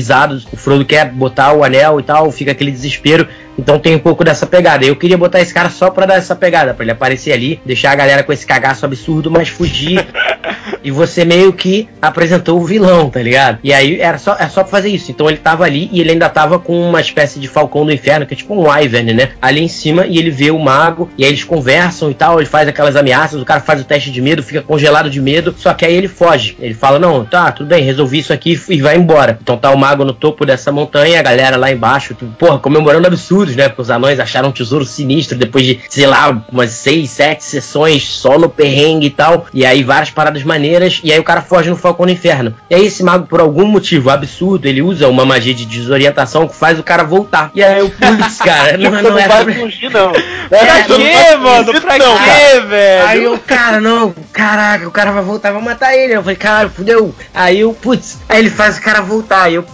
[0.53, 3.29] O Frodo quer botar o anel e tal, fica aquele desespero.
[3.59, 4.85] Então tem um pouco dessa pegada.
[4.85, 7.93] Eu queria botar esse cara só pra dar essa pegada, pra ele aparecer ali, deixar
[7.93, 10.07] a galera com esse cagaço absurdo, mas fugir.
[10.83, 13.59] e você meio que apresentou o vilão, tá ligado?
[13.63, 15.11] E aí era só, é só pra fazer isso.
[15.11, 18.27] Então ele tava ali e ele ainda tava com uma espécie de falcão do inferno,
[18.27, 19.31] que é tipo um Wyvern, né?
[19.41, 22.49] Ali em cima, e ele vê o mago, e aí eles conversam e tal, ele
[22.49, 25.73] faz aquelas ameaças, o cara faz o teste de medo, fica congelado de medo, só
[25.73, 26.57] que aí ele foge.
[26.61, 29.39] Ele fala: Não, tá, tudo bem, resolvi isso aqui e vai embora.
[29.41, 33.07] Então tá o mago no topo dessa montanha, a galera lá embaixo, tipo, porra, comemorando
[33.53, 33.69] né?
[33.69, 38.05] Porque os anões acharam um tesouro sinistro depois de, sei lá, umas seis, sete sessões
[38.05, 39.47] só no perrengue e tal.
[39.53, 42.55] E aí várias paradas maneiras, e aí o cara foge no Falcão no Inferno.
[42.71, 46.57] E aí esse mago, por algum motivo absurdo, ele usa uma magia de desorientação que
[46.57, 47.51] faz o cara voltar.
[47.55, 49.29] E aí eu, putz, cara, não, não, é.
[49.29, 50.13] vai fugir, não.
[50.49, 51.81] Pra quê, não mano?
[51.81, 53.07] Pra não, quê, velho?
[53.07, 56.15] Aí eu, cara, não, caraca, o cara vai voltar, vai matar ele.
[56.15, 57.15] Eu falei, cara, fudeu.
[57.33, 59.45] Aí eu, putz, aí ele faz o cara voltar.
[59.45, 59.65] Aí eu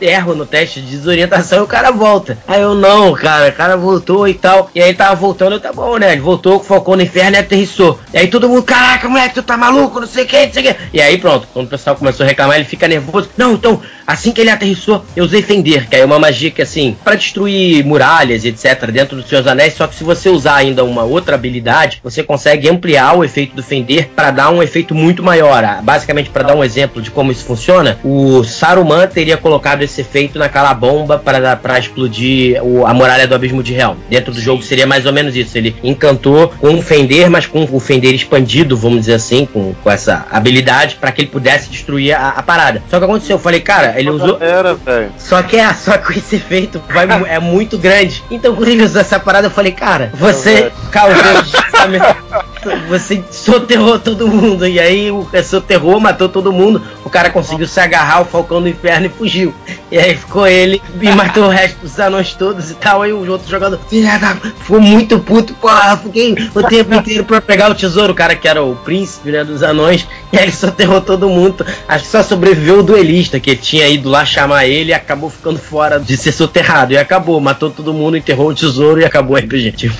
[0.00, 2.38] erro no teste de desorientação e o cara volta.
[2.46, 4.70] Aí eu, não, cara, o cara voltou e tal.
[4.74, 6.12] E aí ele tava voltando, eu, tá bom, né?
[6.12, 7.98] Ele voltou, focou no inferno e aterrissou.
[8.12, 10.62] E aí todo mundo, caraca, moleque, tu tá maluco, não sei o que, não sei
[10.62, 10.76] o que.
[10.92, 13.28] E aí pronto, quando o pessoal começou a reclamar, ele fica nervoso.
[13.36, 16.96] Não, então, assim que ele aterrissou, eu usei Fender, que é uma magia que, assim,
[17.04, 18.90] pra destruir muralhas etc.
[18.90, 19.74] dentro dos seus anéis.
[19.74, 23.62] Só que se você usar ainda uma outra habilidade, você consegue ampliar o efeito do
[23.62, 25.64] Fender para dar um efeito muito maior.
[25.64, 30.00] Ah, Basicamente, para dar um exemplo de como isso funciona, o Saruman teria colocado esse
[30.00, 32.92] efeito naquela bomba para explodir o- a
[33.26, 33.96] do abismo de Helm.
[34.08, 35.56] Dentro do jogo seria mais ou menos isso.
[35.56, 39.90] Ele encantou com um Fender, mas com o Fender expandido, vamos dizer assim, com, com
[39.90, 42.82] essa habilidade, para que ele pudesse destruir a, a parada.
[42.90, 44.38] Só que aconteceu, eu falei, cara, ele usou.
[44.40, 45.12] Era, velho.
[45.18, 48.22] Só que é, só que esse efeito vai, é muito grande.
[48.30, 51.16] Então quando ele usou essa parada, eu falei, cara, você causou
[52.88, 54.66] Você soterrou todo mundo.
[54.66, 56.82] E aí o cara soterrou, matou todo mundo.
[57.04, 59.54] O cara conseguiu se agarrar ao Falcão do Inferno e fugiu.
[59.90, 63.02] E aí ficou ele e matou o resto dos anões todos e tal.
[63.02, 64.34] Aí o outro jogador, filha da.
[64.34, 65.96] Ficou muito puto, porra.
[65.96, 68.12] Fiquei o tempo inteiro pra pegar o tesouro.
[68.12, 70.06] O cara que era o príncipe né, dos anões.
[70.32, 71.64] E aí ele soterrou todo mundo.
[71.88, 75.58] Acho que só sobreviveu o duelista que tinha ido lá chamar ele e acabou ficando
[75.58, 76.92] fora de ser soterrado.
[76.92, 79.72] E acabou, matou todo mundo, enterrou o tesouro e acabou o RPG.
[79.72, 79.96] Tipo,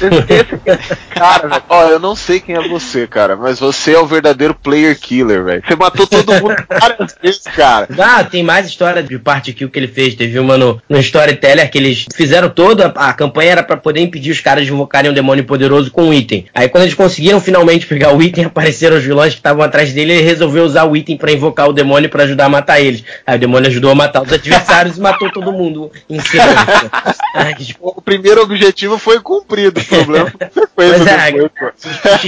[1.10, 4.98] Cara, ó, eu não sei quem é você, cara, mas você é o verdadeiro player
[4.98, 5.62] killer, velho.
[5.66, 7.88] Você matou todo mundo várias vezes, cara.
[7.98, 10.14] Ah, tem mais história de parte kill que ele fez.
[10.14, 14.30] Teve uma no, no Storyteller que eles fizeram toda a campanha era pra poder impedir
[14.30, 16.46] os caras de invocarem um demônio poderoso com um item.
[16.54, 20.12] Aí quando eles conseguiram finalmente pegar o item, apareceram os vilões que estavam atrás dele
[20.12, 23.04] e ele resolveu usar o item pra invocar o demônio pra ajudar a matar eles.
[23.26, 26.90] Aí o demônio ajudou a matar os adversários e matou todo mundo em sequência.
[27.34, 31.74] Ai, que O primeiro objetivo foi cumprido, o problema foi a sequência Pois é, depois,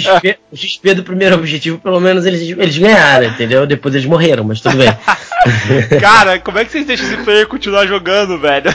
[0.09, 0.17] pô.
[0.17, 3.67] o XP, o XP do primeiro objetivo, pelo menos eles, eles ganharam, entendeu?
[3.67, 4.89] Depois eles morreram, mas tudo bem.
[6.01, 8.75] Cara, como é que vocês deixam esse player continuar jogando, velho?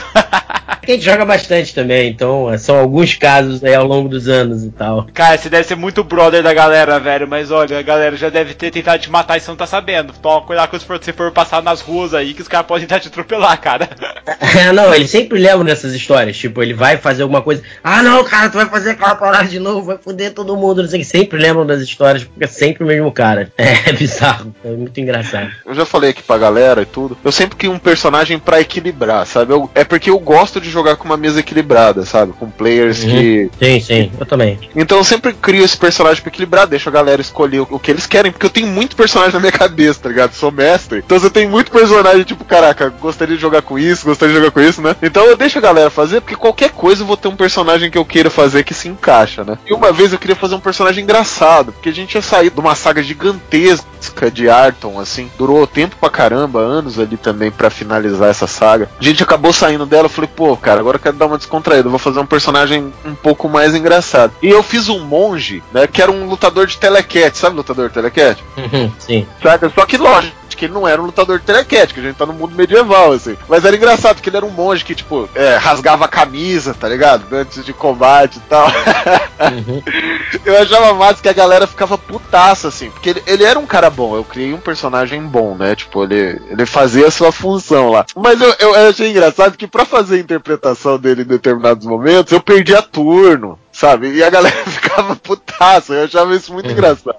[0.86, 4.64] A gente joga bastante também, então é, são alguns casos aí ao longo dos anos
[4.64, 5.06] e tal.
[5.14, 7.26] Cara, você deve ser muito brother da galera, velho.
[7.26, 10.12] Mas olha, a galera já deve ter tentado te matar e você não tá sabendo.
[10.12, 13.08] Toma cuidado quando você for passar nas ruas aí, que os caras podem tentar te
[13.08, 13.88] atropelar, cara.
[14.56, 16.36] É, não, ele sempre lembra dessas histórias.
[16.36, 17.62] Tipo, ele vai fazer alguma coisa.
[17.82, 20.82] Ah, não, cara, tu vai fazer aquela parada de novo, vai foder todo mundo.
[20.82, 21.08] Não sei o que.
[21.08, 23.50] Sempre lembram das histórias, porque é sempre o mesmo cara.
[23.64, 24.54] É, bizarro.
[24.64, 25.50] É muito engraçado.
[25.66, 27.16] Eu já falei aqui pra galera e tudo.
[27.24, 29.52] Eu sempre queria um personagem pra equilibrar, sabe?
[29.52, 32.32] Eu- é porque eu gosto de jogar com uma mesa equilibrada, sabe?
[32.32, 33.10] Com players Uhum.
[33.10, 33.50] que.
[33.58, 34.58] Sim, sim, eu também.
[34.74, 37.90] Então eu sempre crio esse personagem pra equilibrar, deixo a galera escolher o, o que
[37.90, 40.32] eles querem, porque eu tenho muito personagem na minha cabeça, tá ligado?
[40.34, 40.98] Sou mestre.
[41.04, 44.52] Então eu tenho muito personagem, tipo, caraca, gostaria de jogar com isso, gostaria de jogar
[44.52, 44.94] com isso, né?
[45.02, 47.98] Então eu deixo a galera fazer, porque qualquer coisa eu vou ter um personagem que
[47.98, 49.58] eu queira fazer que se encaixa, né?
[49.66, 52.60] E uma vez eu queria fazer um personagem engraçado, porque a gente tinha saído de
[52.60, 58.28] uma saga gigantesca de Arton, assim, durou tempo pra caramba, anos ali também pra finalizar
[58.28, 58.88] essa saga.
[58.98, 61.86] A gente acabou saindo dela, eu falei, pô, cara, agora eu quero dar uma descontraída,
[61.86, 64.32] eu vou fazer um personagem um pouco mais engraçado.
[64.42, 67.94] E eu fiz um monge, né, que era um lutador de telecat, sabe lutador de
[67.94, 68.42] telecat?
[68.56, 69.26] Uhum, sim.
[69.42, 69.70] Saca?
[69.74, 72.54] Só que, lógico, telequete, ele não era um lutador que a gente tá no mundo
[72.54, 73.36] medieval, assim.
[73.48, 76.88] Mas era engraçado, porque ele era um monge que, tipo, é, rasgava a camisa, tá
[76.88, 77.34] ligado?
[77.34, 78.66] Antes de combate e tal.
[78.66, 79.82] Uhum.
[80.44, 83.88] Eu achava massa que a galera ficava putaça, assim, porque ele, ele, era um cara
[83.88, 85.74] bom, eu criei um personagem bom, né?
[85.76, 88.04] Tipo, ele, ele fazia a sua função lá.
[88.16, 92.40] Mas eu, eu achei engraçado que para fazer a interpretação dele em determinados momentos, eu
[92.40, 94.14] perdia turno sabe?
[94.14, 96.72] E a galera ficava putaça, eu achava isso muito uhum.
[96.72, 97.16] engraçado.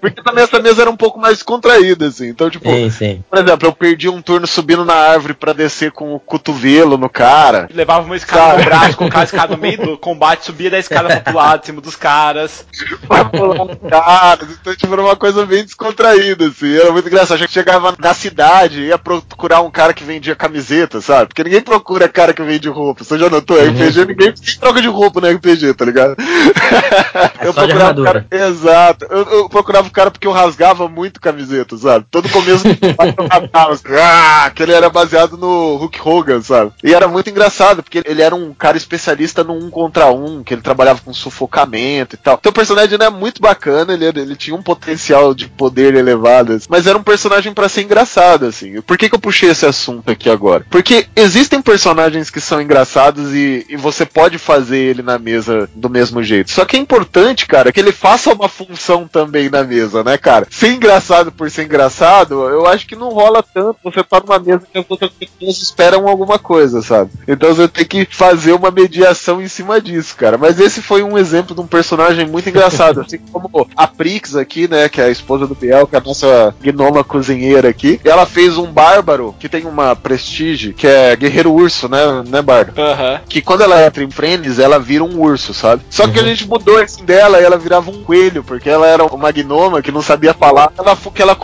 [0.00, 2.28] Porque também essa mesa era um pouco mais contraída, assim.
[2.28, 3.24] Então, tipo, sim, sim.
[3.30, 7.08] por exemplo, eu perdi um turno subindo na árvore para descer com o cotovelo no
[7.08, 7.68] cara.
[7.72, 11.20] Levava uma escada no braço, colocava a escada no meio do combate, subia da escada
[11.20, 12.64] pro lado, em cima dos caras.
[13.06, 14.48] Pra pular os caras.
[14.60, 16.74] Então, tipo, era uma coisa bem descontraída, assim.
[16.74, 17.36] Era muito engraçado.
[17.36, 21.28] A gente chegava na cidade, ia procurar um cara que vendia camiseta, sabe?
[21.28, 23.04] Porque ninguém procura cara que vende roupa.
[23.04, 23.56] Você já notou?
[23.56, 23.70] Uhum.
[23.70, 25.99] RPG, ninguém, ninguém troca de roupa no RPG, tá ligado?
[26.02, 28.26] É eu procurava o cara.
[28.30, 29.06] Exato.
[29.10, 32.06] Eu, eu, procurava o cara porque eu rasgava muito camiseta, sabe?
[32.10, 33.72] Todo começo do eu rasgava.
[33.72, 36.72] Assim, ah, que ele era baseado no Hulk Hogan, sabe?
[36.82, 40.54] E era muito engraçado, porque ele era um cara especialista no um contra um, que
[40.54, 42.36] ele trabalhava com sufocamento e tal.
[42.38, 46.66] Então o personagem é muito bacana, ele, ele tinha um potencial de poder elevado, assim,
[46.68, 48.80] mas era um personagem para ser engraçado, assim.
[48.82, 50.64] Por que, que eu puxei esse assunto aqui agora?
[50.70, 55.89] Porque existem personagens que são engraçados e, e você pode fazer ele na mesa do
[55.90, 56.50] mesmo jeito.
[56.50, 60.46] Só que é importante, cara, que ele faça uma função também na mesa, né, cara?
[60.50, 63.78] Ser engraçado por ser engraçado, eu acho que não rola tanto.
[63.84, 67.10] Você tá numa mesa que as outras pessoas esperam alguma coisa, sabe?
[67.26, 70.38] Então você tem que fazer uma mediação em cima disso, cara.
[70.38, 73.00] Mas esse foi um exemplo de um personagem muito engraçado.
[73.10, 76.02] assim como a Prix aqui, né, que é a esposa do Biel, que é a
[76.02, 78.00] nossa gnoma cozinheira aqui.
[78.04, 82.72] Ela fez um bárbaro que tem uma prestige, que é guerreiro urso, né, né, Bardo?
[82.80, 83.20] Uhum.
[83.28, 85.69] Que quando ela entra em Friends, ela vira um urso, sabe?
[85.88, 86.24] Só que uhum.
[86.24, 89.82] a gente mudou assim dela e ela virava um coelho, porque ela era uma gnoma
[89.82, 90.72] que não sabia falar.
[90.78, 91.36] Ela, que ela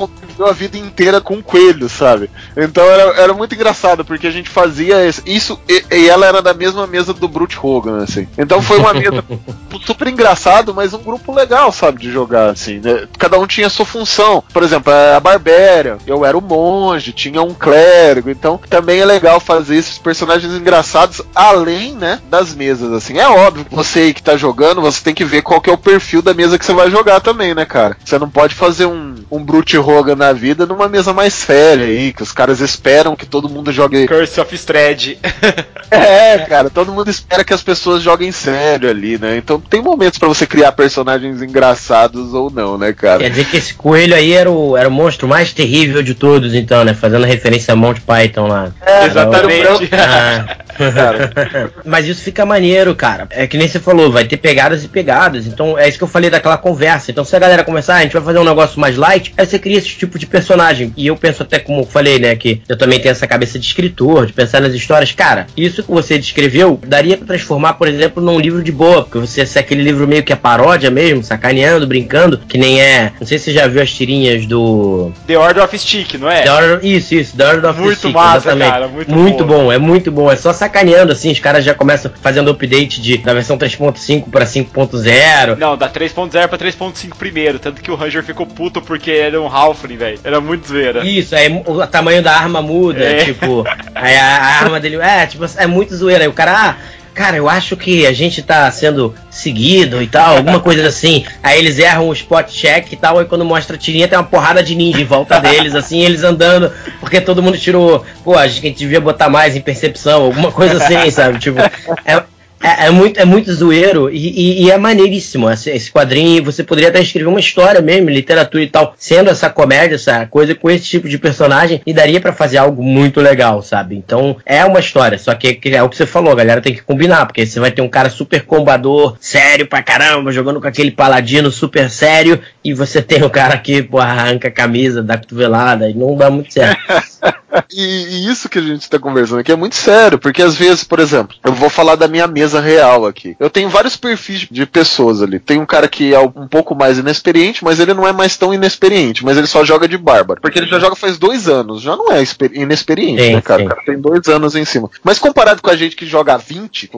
[0.44, 2.30] a vida inteira com um coelho, sabe?
[2.56, 6.54] Então era, era muito engraçado, porque a gente fazia isso e, e, ela era da
[6.54, 8.26] mesma mesa do Brute Hogan, assim.
[8.38, 9.24] Então foi uma mesa
[9.84, 12.80] super engraçado, mas um grupo legal, sabe, de jogar, assim.
[12.80, 13.06] Né?
[13.18, 14.42] Cada um tinha sua função.
[14.52, 19.40] Por exemplo, a Barbéria, eu era o monge, tinha um clérigo, então também é legal
[19.40, 23.18] fazer esses personagens engraçados além, né, das mesas, assim.
[23.18, 25.72] É óbvio que você aí que tá jogando, você tem que ver qual que é
[25.72, 27.96] o perfil da mesa que você vai jogar também, né, cara?
[28.04, 32.12] Você não pode fazer um, um Brute Hogan na vida numa mesa mais séria aí,
[32.12, 34.06] que os caras esperam que todo mundo jogue.
[34.06, 35.16] Curse of Strad.
[35.90, 39.36] é, cara, todo mundo espera que as pessoas joguem sério ali, né?
[39.36, 43.20] Então tem momentos para você criar personagens engraçados ou não, né, cara?
[43.20, 46.54] Quer dizer que esse coelho aí era o, era o monstro mais terrível de todos,
[46.54, 46.94] então, né?
[46.94, 48.70] Fazendo referência a Monty Python lá.
[48.84, 49.90] É, exatamente.
[49.92, 50.56] Ah.
[51.84, 53.26] Mas isso fica maneiro, cara.
[53.30, 55.46] É que nem você falou, vai ter pegadas e pegadas.
[55.46, 57.10] Então é isso que eu falei daquela conversa.
[57.10, 59.46] Então se a galera começar, ah, a gente vai fazer um negócio mais light, aí
[59.46, 60.92] você cria esse tipo de personagem.
[60.96, 63.66] E eu penso até como eu falei, né, que eu também tenho essa cabeça de
[63.66, 65.12] escritor, de pensar nas histórias.
[65.12, 69.18] Cara, isso que você descreveu daria para transformar, por exemplo, num livro de boa, porque
[69.18, 73.12] você ser aquele livro meio que é paródia mesmo, sacaneando, brincando, que nem é.
[73.18, 76.50] Não sei se você já viu as tirinhas do The Order of Stick, não é?
[76.50, 76.80] Order...
[76.82, 78.12] Isso, isso, The Order of muito Stick.
[78.12, 78.70] Massa, exatamente.
[78.70, 79.64] Cara, muito, muito bom.
[79.64, 79.72] bom.
[79.72, 80.30] É muito bom.
[80.30, 80.65] É só sacaneando,
[81.12, 85.56] assim, os caras já começam fazendo update de, da versão 3.5 para 5.0.
[85.58, 89.46] Não, da 3.0 pra 3.5 primeiro, tanto que o Ranger ficou puto porque era um
[89.46, 90.20] Halfling, velho.
[90.22, 91.04] Era muito zoeira.
[91.04, 93.24] Isso, aí o tamanho da arma muda, é.
[93.24, 93.64] tipo,
[93.94, 96.24] aí a, a, arma dele, é, tipo, é muito zoeira.
[96.24, 96.76] Aí o cara, ah,
[97.16, 101.24] cara, eu acho que a gente tá sendo seguido e tal, alguma coisa assim.
[101.42, 104.24] Aí eles erram o spot check e tal, aí quando mostra a tirinha tem uma
[104.24, 108.46] porrada de ninja em volta deles, assim, eles andando, porque todo mundo tirou, pô, a
[108.46, 111.38] gente devia botar mais em percepção, alguma coisa assim, sabe?
[111.38, 111.58] Tipo,
[112.04, 112.22] é,
[112.62, 116.44] é, é, muito, é muito zoeiro e, e, e é maneiríssimo esse, quadrinho.
[116.44, 120.54] Você poderia até escrever uma história mesmo, literatura e tal, sendo essa comédia, essa coisa
[120.54, 123.96] com esse tipo de personagem, e daria para fazer algo muito legal, sabe?
[123.96, 126.82] Então é uma história, só que é o que você falou, a galera tem que
[126.82, 130.90] combinar, porque você vai ter um cara super combador, sério pra caramba, jogando com aquele
[130.90, 135.88] paladino super sério, e você tem o cara que pô, arranca a camisa, dá cotovelada,
[135.88, 136.80] e não dá muito certo.
[137.72, 140.84] e, e, isso que a gente tá conversando aqui é muito sério, porque às vezes,
[140.84, 143.36] por exemplo, eu vou falar da minha mesa real aqui.
[143.38, 145.38] Eu tenho vários perfis de pessoas ali.
[145.38, 148.52] Tem um cara que é um pouco mais inexperiente, mas ele não é mais tão
[148.52, 150.40] inexperiente, mas ele só joga de bárbaro.
[150.40, 153.64] Porque ele já joga faz dois anos, já não é inexperiente, sim, né, cara?
[153.64, 154.90] O cara tem dois anos em cima.
[155.02, 156.90] Mas comparado com a gente que joga 20,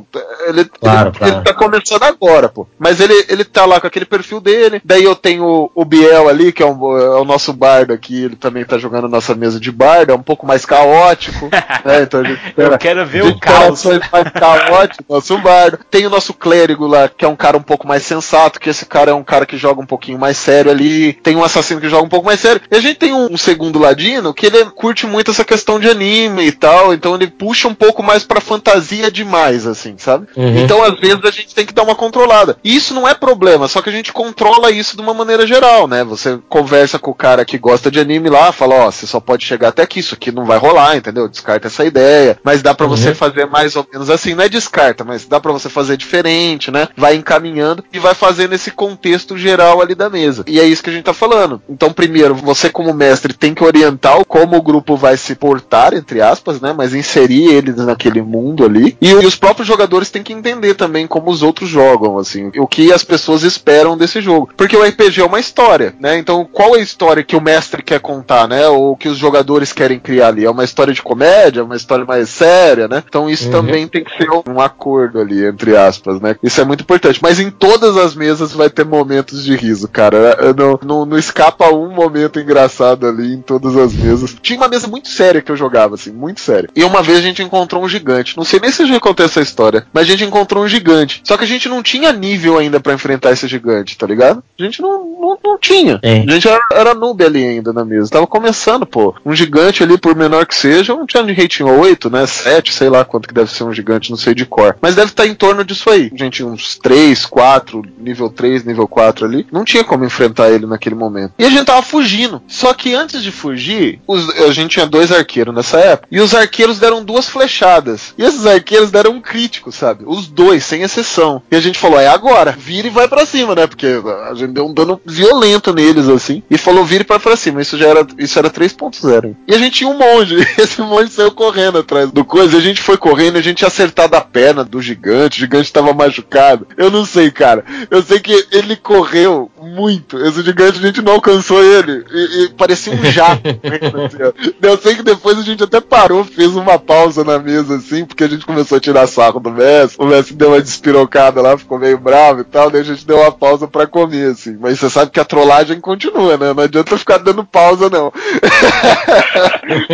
[0.47, 1.19] ele, claro, ele, claro.
[1.21, 2.67] ele tá começando agora, pô.
[2.79, 4.81] Mas ele, ele tá lá com aquele perfil dele.
[4.85, 8.37] Daí eu tenho o Biel ali, que é, um, é o nosso bardo aqui, ele
[8.37, 11.49] também tá jogando nossa mesa de bardo, é um pouco mais caótico.
[11.85, 12.03] né?
[12.03, 13.85] Então gente Eu quero ver o caos.
[13.85, 15.79] mais caótico, nosso bardo.
[15.91, 18.87] Tem o nosso clérigo lá, que é um cara um pouco mais sensato, que esse
[18.87, 21.13] cara é um cara que joga um pouquinho mais sério ali.
[21.13, 22.63] Tem um assassino que joga um pouco mais sério.
[22.71, 25.89] E a gente tem um, um segundo ladino que ele curte muito essa questão de
[25.89, 30.27] anime e tal, então ele puxa um pouco mais pra fantasia demais, assim, sabe?
[30.37, 30.59] Uhum.
[30.59, 32.57] Então às vezes a gente tem que dar uma controlada.
[32.65, 35.87] E isso não é problema, só que a gente controla isso de uma maneira geral,
[35.87, 36.05] né?
[36.05, 39.45] Você conversa com o cara que gosta de anime lá, fala, ó, você só pode
[39.45, 41.29] chegar até aqui, isso aqui não vai rolar, entendeu?
[41.29, 42.39] Descarta essa ideia.
[42.43, 45.53] Mas dá pra você fazer mais ou menos assim, não é descarta, mas dá pra
[45.53, 46.89] você fazer diferente, né?
[46.97, 50.45] Vai encaminhando e vai fazendo esse contexto geral ali da mesa.
[50.47, 51.63] E é isso que a gente tá falando.
[51.69, 56.21] Então, primeiro, você como mestre tem que orientar como o grupo vai se portar, entre
[56.21, 56.75] aspas, né?
[56.77, 58.97] Mas inserir eles naquele mundo ali.
[59.01, 62.67] E, e os próprios jogadores têm que entender também como os outros jogam, assim, o
[62.67, 64.51] que as pessoas esperam desse jogo.
[64.57, 66.19] Porque o RPG é uma história, né?
[66.19, 68.69] Então, qual é a história que o mestre quer contar, né?
[68.69, 70.45] Ou que os jogadores querem criar ali?
[70.45, 73.03] É uma história de comédia, uma história mais séria, né?
[73.07, 73.53] Então, isso Uhum.
[73.53, 76.37] também tem que ser um acordo ali, entre aspas, né?
[76.43, 77.21] Isso é muito importante.
[77.23, 80.37] Mas em todas as mesas vai ter momentos de riso, cara.
[80.57, 84.37] Não, não, não escapa um momento engraçado ali em todas as mesas.
[84.43, 86.69] Tinha uma mesa muito séria que eu jogava, assim, muito séria.
[86.75, 88.37] E uma vez a gente encontrou um gigante.
[88.37, 91.21] Não sei nem se eu já contei essa história, mas a gente encontrou um gigante.
[91.25, 94.43] Só que a gente não tinha nível ainda pra enfrentar esse gigante, tá ligado?
[94.59, 95.99] A gente não, não, não tinha.
[96.03, 96.19] É.
[96.27, 98.11] A gente era, era noob ali ainda na mesa.
[98.11, 99.15] Tava começando, pô.
[99.25, 102.27] Um gigante ali, por menor que seja, um de rating 8, né?
[102.27, 104.75] 7, sei lá quanto que deve ser um gigante, não sei de cor.
[104.81, 106.11] Mas deve estar em torno disso aí.
[106.15, 109.47] Gente, uns 3, 4, nível 3, nível 4 ali.
[109.53, 111.35] Não tinha como enfrentar ele naquele momento.
[111.39, 112.41] E a gente tava fugindo.
[112.49, 116.09] Só que antes de fugir, os- a gente tinha dois arqueiros nessa época.
[116.11, 118.15] E os arqueiros deram duas flechadas.
[118.17, 120.05] E esses arqueiros deram um crítico, sabe?
[120.07, 121.43] Os dois, sem exceção.
[121.51, 122.57] E a gente falou, é agora.
[122.59, 123.67] Vira e vai pra cima, né?
[123.67, 124.01] Porque
[124.31, 126.43] a gente deu um dano violento neles, assim.
[126.51, 127.61] E falou, vira e vai pra cima.
[127.61, 129.37] Isso já era, isso era 3.0.
[129.47, 130.37] E a gente tinha um monge.
[130.59, 132.57] Esse monge saiu correndo atrás do coisa.
[132.57, 135.39] E a gente foi correndo a gente tinha acertado a perna do gigante.
[135.39, 136.67] O gigante tava machucado.
[136.77, 137.65] Eu não sei, cara.
[137.91, 140.19] Eu sei que ele correu muito.
[140.25, 142.05] Esse gigante a gente não alcançou ele.
[142.11, 143.43] E, e parecia um jato.
[144.07, 144.55] assim.
[144.63, 148.25] Eu sei que depois a gente até parou, fez uma pausa na mesa, assim, porque
[148.25, 149.97] a gente começou a tirar sarro do Messi.
[149.99, 152.71] O Messi deu uma despirocada lá, ficou meio bravo e tal.
[152.71, 154.57] Daí a gente deu uma pausa pra comer, assim.
[154.61, 156.53] Mas você sabe que a trollagem continua, né?
[156.53, 158.13] Não adianta ficar dando pausa, não.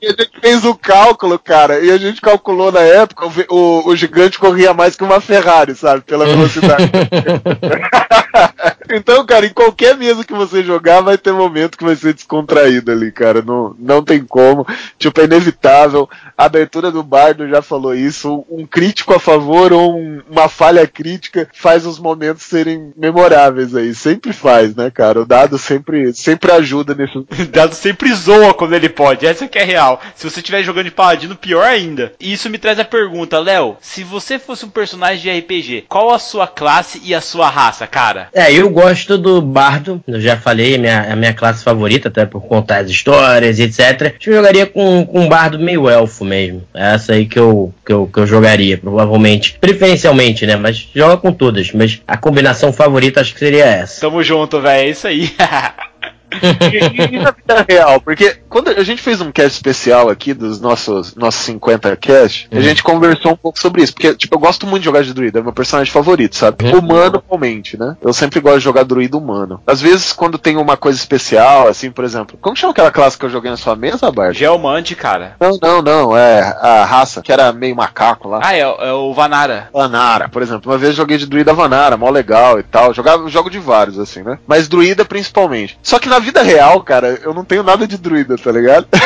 [0.00, 3.96] E a gente fez o cálculo, cara, e a gente calculou na época, o, o,
[3.96, 6.02] gigante corria mais que uma Ferrari, sabe?
[6.02, 6.90] Pela velocidade.
[8.90, 12.90] então, cara, em qualquer mesa que você jogar, vai ter momento que vai ser descontraído
[12.92, 13.42] ali, cara.
[13.42, 14.66] Não, não tem como.
[14.98, 16.08] Tipo, é inevitável.
[16.36, 18.44] A abertura do Bardo já falou isso.
[18.50, 23.94] Um crítico a favor ou um- uma falha crítica faz os momentos serem memoráveis aí.
[23.94, 25.20] Sempre faz, né, cara?
[25.20, 29.58] O dado sempre, sempre ajuda nesse, O dado sempre zoa quando ele pode, essa que
[29.58, 30.00] é real.
[30.14, 32.12] Se você estiver jogando de paladino, pior ainda.
[32.20, 36.10] E isso me traz a pergunta, Léo, se você fosse um personagem de RPG, qual
[36.10, 38.28] a sua classe e a sua raça, cara?
[38.32, 42.26] É, eu gosto do bardo, eu já falei, é minha, a minha classe favorita, até
[42.26, 44.14] por contar as histórias e etc.
[44.24, 46.62] Eu jogaria com, com um bardo meio elfo mesmo.
[46.74, 49.58] É essa aí que eu, que, eu, que eu jogaria, provavelmente.
[49.60, 50.56] Preferencialmente, né?
[50.56, 51.72] Mas joga com todas.
[51.72, 54.00] Mas a combinação favorita acho que seria essa.
[54.00, 55.34] Tamo junto, velho, é isso aí.
[56.32, 60.60] e, e na vida real, porque quando a gente fez um cast especial aqui dos
[60.60, 64.66] nossos, nossos 50 cast, a gente conversou um pouco sobre isso, porque tipo, eu gosto
[64.66, 66.70] muito de jogar de druida, é meu personagem favorito, sabe?
[66.74, 67.96] Humano, realmente, né?
[68.00, 69.60] Eu sempre gosto de jogar druida humano.
[69.66, 73.24] Às vezes, quando tem uma coisa especial, assim, por exemplo, como chama aquela classe que
[73.24, 74.36] eu joguei na sua mesa, Bart?
[74.36, 75.36] Geomante, cara.
[75.40, 78.40] Não, não, não, é a raça, que era meio macaco lá.
[78.42, 79.68] Ah, é, é o Vanara.
[79.72, 80.70] Vanara, por exemplo.
[80.70, 82.94] Uma vez eu joguei de druida Vanara, mó legal e tal.
[82.94, 84.38] Jogava, jogo de vários, assim, né?
[84.46, 85.78] Mas druida principalmente.
[85.82, 88.86] Só que na vida real, cara, eu não tenho nada de druida, tá ligado?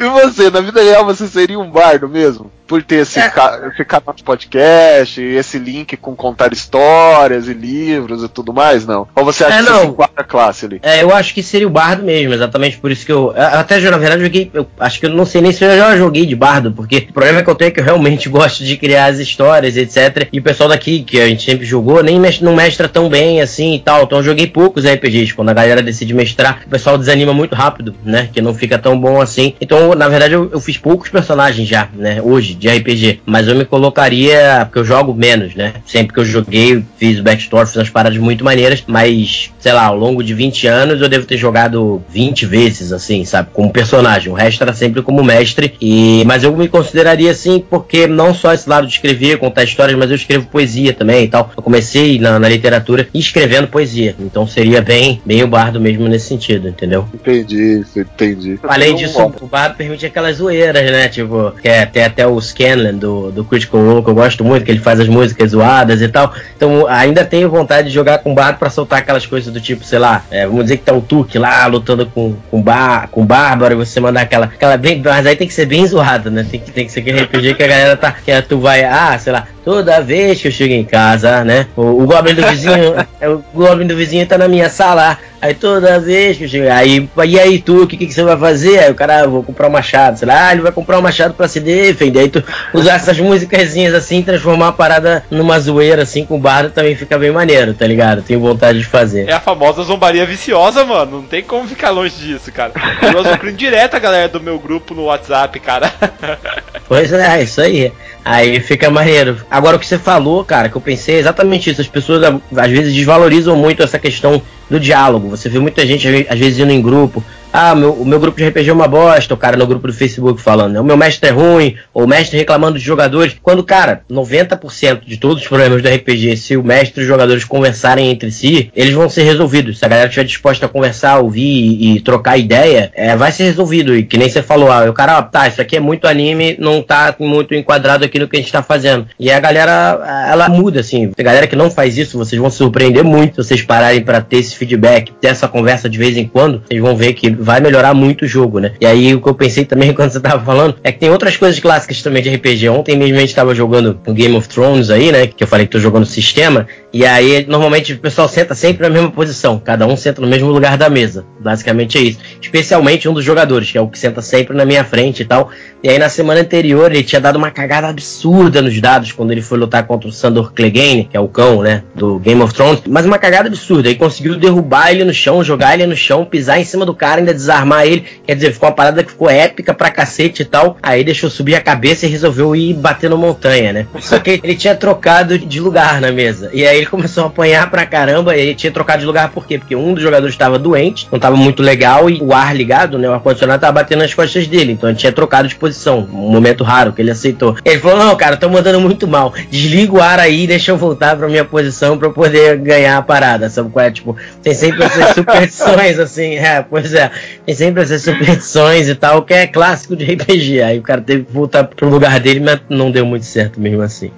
[0.00, 2.50] e você, na vida real, você seria um bardo mesmo?
[2.66, 3.28] Por ter esse, É.
[3.28, 8.86] ca- esse canal de podcast, esse link com contar histórias e livros e tudo mais,
[8.86, 9.06] não?
[9.14, 10.80] Ou você acha É, que você se classe ali?
[10.82, 13.34] É, eu acho que seria o bardo mesmo, exatamente por isso que eu.
[13.36, 14.50] Até na verdade eu joguei.
[14.54, 17.12] Eu acho que eu não sei nem se eu já joguei de bardo, porque o
[17.12, 20.28] problema que eu tenho é que eu realmente gosto de criar as histórias, etc.
[20.32, 23.74] E o pessoal daqui, que a gente sempre jogou, nem não mestra tão bem assim
[23.74, 24.04] e tal.
[24.04, 25.34] Então eu joguei poucos RPGs.
[25.34, 28.30] Quando a galera decide mestrar, o pessoal desanima muito rápido, né?
[28.32, 29.54] Que não fica tão bom assim.
[29.60, 32.22] Então, na verdade, eu, eu fiz poucos personagens já, né?
[32.22, 32.53] Hoje.
[32.54, 35.74] De, de RPG, mas eu me colocaria, porque eu jogo menos, né?
[35.86, 39.96] Sempre que eu joguei, fiz backstory, fiz umas paradas muito maneiras, mas, sei lá, ao
[39.96, 43.48] longo de 20 anos eu devo ter jogado 20 vezes, assim, sabe?
[43.52, 44.32] Como personagem.
[44.32, 48.52] O resto era sempre como mestre, e mas eu me consideraria assim, porque não só
[48.52, 51.50] esse lado de escrever, contar histórias, mas eu escrevo poesia também e tal.
[51.56, 56.26] Eu comecei na, na literatura escrevendo poesia, então seria bem, bem o bardo mesmo nesse
[56.26, 57.08] sentido, entendeu?
[57.14, 58.58] Entendi, entendi.
[58.62, 61.08] Além disso, o bardo permite aquelas zoeiras, né?
[61.08, 64.64] Tipo, que é, tem até o Scanlan do, do Critical Role, que eu gosto muito,
[64.64, 66.32] que ele faz as músicas zoadas e tal.
[66.56, 69.84] Então, ainda tenho vontade de jogar com o bardo pra soltar aquelas coisas do tipo,
[69.84, 73.24] sei lá, é, vamos dizer que tá o Tuque lá lutando com, com, bar, com
[73.24, 75.02] Bárbaro e você mandar aquela, aquela bem.
[75.04, 76.46] Mas aí tem que ser bem zoado, né?
[76.48, 78.12] Tem que, tem que ser aquele RPG que a galera tá.
[78.12, 81.66] Que tu vai, ah, sei lá, toda vez que eu chego em casa, né?
[81.76, 85.18] O, o Goblin do vizinho, é, o Goblin do vizinho tá na minha sala.
[85.44, 88.34] Aí toda vez que eu chego, aí, e aí tu, o que, que, você vai
[88.34, 88.78] fazer?
[88.78, 91.02] Aí o cara, ah, vou comprar um machado, sei lá, ah, ele vai comprar um
[91.02, 92.20] machado pra se defender.
[92.20, 92.42] Aí tu
[92.72, 97.30] usar essas musicazinhas assim, transformar a parada numa zoeira assim com bardo também fica bem
[97.30, 98.22] maneiro, tá ligado?
[98.22, 99.28] Tenho vontade de fazer.
[99.28, 101.18] É a famosa zombaria viciosa, mano.
[101.18, 102.72] Não tem como ficar longe disso, cara.
[103.02, 105.92] Eu azucrino direto a galera do meu grupo no WhatsApp, cara.
[106.86, 107.90] Pois é, isso aí.
[108.22, 109.38] Aí fica maneiro.
[109.50, 111.80] Agora o que você falou, cara, que eu pensei é exatamente isso.
[111.80, 112.22] As pessoas
[112.54, 115.28] às vezes desvalorizam muito essa questão do diálogo.
[115.28, 117.22] Você vê muita gente às vezes indo em grupo,
[117.56, 119.92] ah, meu, o meu grupo de RPG é uma bosta, o cara no grupo do
[119.92, 123.36] Facebook falando, o meu mestre é ruim, ou o mestre reclamando dos jogadores.
[123.40, 127.44] Quando, cara, 90% de todos os problemas do RPG, se o mestre e os jogadores
[127.44, 129.78] conversarem entre si, eles vão ser resolvidos.
[129.78, 133.44] Se a galera estiver disposta a conversar, ouvir e, e trocar ideia, é, vai ser
[133.44, 133.94] resolvido.
[133.96, 136.82] E que nem você falou, ah, o cara, tá, isso aqui é muito anime, não
[136.82, 139.06] tá muito enquadrado aqui no que a gente tá fazendo.
[139.16, 141.12] E a galera, ela muda, assim.
[141.16, 144.20] A galera que não faz isso, vocês vão se surpreender muito se vocês pararem para
[144.20, 147.60] ter esse feedback, ter essa conversa de vez em quando, vocês vão ver que vai
[147.60, 148.72] melhorar muito o jogo, né?
[148.80, 151.36] E aí o que eu pensei também quando você tava falando é que tem outras
[151.36, 152.68] coisas clássicas também de RPG.
[152.70, 155.26] Ontem mesmo a gente tava jogando o Game of Thrones aí, né?
[155.26, 156.66] Que eu falei que tô jogando sistema.
[156.94, 159.58] E aí normalmente o pessoal senta sempre na mesma posição.
[159.58, 161.26] Cada um senta no mesmo lugar da mesa.
[161.40, 162.20] Basicamente é isso.
[162.40, 165.50] Especialmente um dos jogadores, que é o que senta sempre na minha frente e tal.
[165.82, 169.42] E aí na semana anterior ele tinha dado uma cagada absurda nos dados quando ele
[169.42, 171.82] foi lutar contra o Sandor Clegane, que é o cão, né?
[171.96, 172.82] Do Game of Thrones.
[172.88, 173.88] Mas uma cagada absurda.
[173.88, 177.20] Aí conseguiu derrubar ele no chão, jogar ele no chão, pisar em cima do cara,
[177.20, 178.04] ainda desarmar ele.
[178.24, 180.76] Quer dizer, ficou uma parada que ficou épica pra cacete e tal.
[180.80, 183.86] Aí deixou subir a cabeça e resolveu ir bater no montanha, né?
[183.98, 186.50] Só que ele tinha trocado de lugar na mesa.
[186.54, 188.36] E aí ele começou a apanhar pra caramba.
[188.36, 189.58] E tinha trocado de lugar por quê?
[189.58, 193.08] Porque um dos jogadores estava doente, não estava muito legal e o ar ligado, né?
[193.08, 194.72] O ar-condicionado tava batendo nas costas dele.
[194.72, 196.08] Então ele tinha trocado de posição.
[196.12, 197.56] Um momento raro que ele aceitou.
[197.64, 199.32] Ele falou: Não, cara, tô mandando muito mal.
[199.50, 203.02] Desliga o ar aí, deixa eu voltar pra minha posição pra eu poder ganhar a
[203.02, 203.48] parada.
[203.48, 203.90] Sabe qual é?
[203.90, 206.36] Tipo, tem sempre essas superstições assim.
[206.36, 207.10] É, pois é.
[207.46, 210.62] Tem sempre essas superstições e tal, que é clássico de RPG.
[210.62, 213.82] Aí o cara teve que voltar pro lugar dele, mas não deu muito certo mesmo
[213.82, 214.10] assim.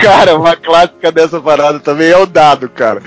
[0.00, 3.02] Cara, uma clássica dessa parada também é o dado, cara.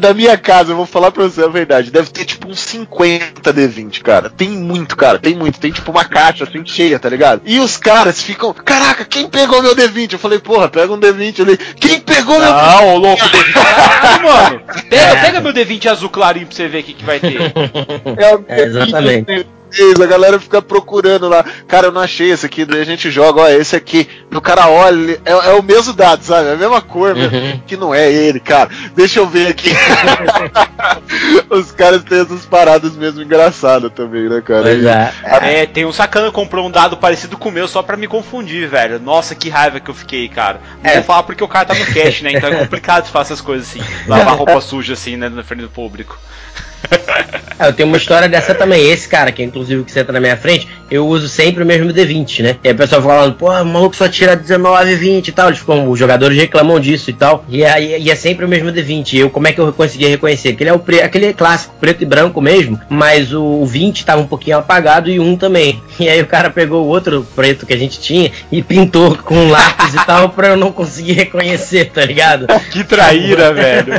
[0.00, 3.52] Da minha casa, eu vou falar pra você a verdade, deve ter tipo uns 50
[3.52, 4.30] D20, cara.
[4.30, 5.58] Tem muito, cara, tem muito.
[5.60, 7.42] Tem tipo uma caixa assim cheia, tá ligado?
[7.44, 10.14] E os caras ficam, caraca, quem pegou meu D20?
[10.14, 11.56] Eu falei, porra, pega um D20 ali.
[11.56, 12.80] Quem pegou meu D20?
[12.80, 13.52] Não, louco, D20.
[13.52, 14.60] Caralho, mano.
[14.88, 17.38] Pega, pega meu D20 azul clarinho pra você ver o que, que vai ter.
[18.48, 19.46] É, exatamente.
[20.02, 21.44] A galera fica procurando lá.
[21.66, 22.64] Cara, eu não achei esse aqui.
[22.64, 24.08] Daí a gente joga, ó, esse aqui.
[24.32, 26.48] O cara olha, é, é o mesmo dado, sabe?
[26.48, 27.60] É a mesma cor, uhum.
[27.66, 28.70] que não é ele, cara.
[28.94, 29.70] Deixa eu ver aqui.
[31.50, 34.62] Os caras têm essas paradas mesmo engraçadas também, né, cara?
[34.62, 35.12] Pois é.
[35.42, 38.06] é, tem um sacana que comprou um dado parecido com o meu só pra me
[38.06, 38.98] confundir, velho.
[38.98, 40.60] Nossa, que raiva que eu fiquei, cara.
[40.82, 40.94] Não é.
[40.94, 42.32] vou falar porque o cara tá no cash, né?
[42.32, 43.82] Então é complicado fazer essas coisas assim.
[44.06, 46.18] Lavar roupa suja assim, né, na frente do público.
[47.58, 48.88] É, eu tenho uma história dessa também.
[48.88, 51.92] Esse cara, que é inclusive que senta na minha frente, eu uso sempre o mesmo
[51.92, 52.56] D20, né?
[52.62, 55.48] E aí o pessoal falando, pô, o maluco só tira 19, 20 e tal.
[55.48, 57.44] Eles ficam, os jogadores reclamam disso e tal.
[57.48, 59.12] E aí e é sempre o mesmo D20.
[59.12, 60.50] E eu, como é que eu consegui reconhecer?
[60.50, 64.26] Aquele é o pre, aquele clássico, preto e branco mesmo, mas o 20 tava um
[64.26, 65.82] pouquinho apagado e um também.
[65.98, 69.50] E aí o cara pegou o outro preto que a gente tinha e pintou com
[69.50, 72.46] lápis e tal pra eu não conseguir reconhecer, tá ligado?
[72.70, 73.94] Que traíra, velho.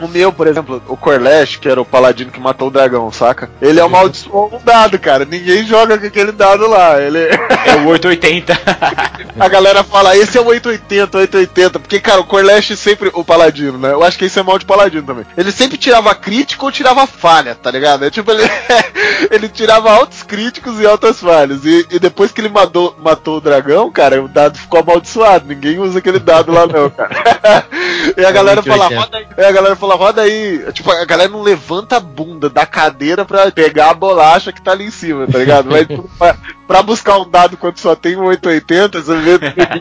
[0.00, 3.50] O meu, por exemplo, o Corlash, que era o paladino que matou o dragão, saca?
[3.60, 5.24] Ele é amaldiçoou um dado, cara.
[5.24, 7.00] Ninguém joga com aquele dado lá.
[7.00, 8.52] Ele é o 880.
[9.38, 11.78] a galera fala, esse é o 880, 880.
[11.78, 13.10] Porque, cara, o Corlash sempre.
[13.12, 13.92] O paladino, né?
[13.92, 15.24] Eu acho que esse é mal de paladino também.
[15.36, 18.04] Ele sempre tirava crítico ou tirava falha, tá ligado?
[18.04, 18.42] É tipo, ele,
[19.30, 21.64] ele tirava altos críticos e altas falhas.
[21.64, 25.46] E, e depois que ele matou, matou o dragão, cara, o dado ficou amaldiçoado.
[25.46, 27.66] Ninguém usa aquele dado lá, não, cara.
[28.16, 30.72] e a galera fala, roda aí, Aí a galera fala, roda aí.
[30.72, 34.72] Tipo, a galera não levanta a bunda da cadeira pra pegar a bolacha que tá
[34.72, 35.68] ali em cima, tá ligado?
[35.70, 35.86] Mas
[36.20, 36.36] pra,
[36.68, 39.38] pra buscar um dado quando só tem um 880, você vê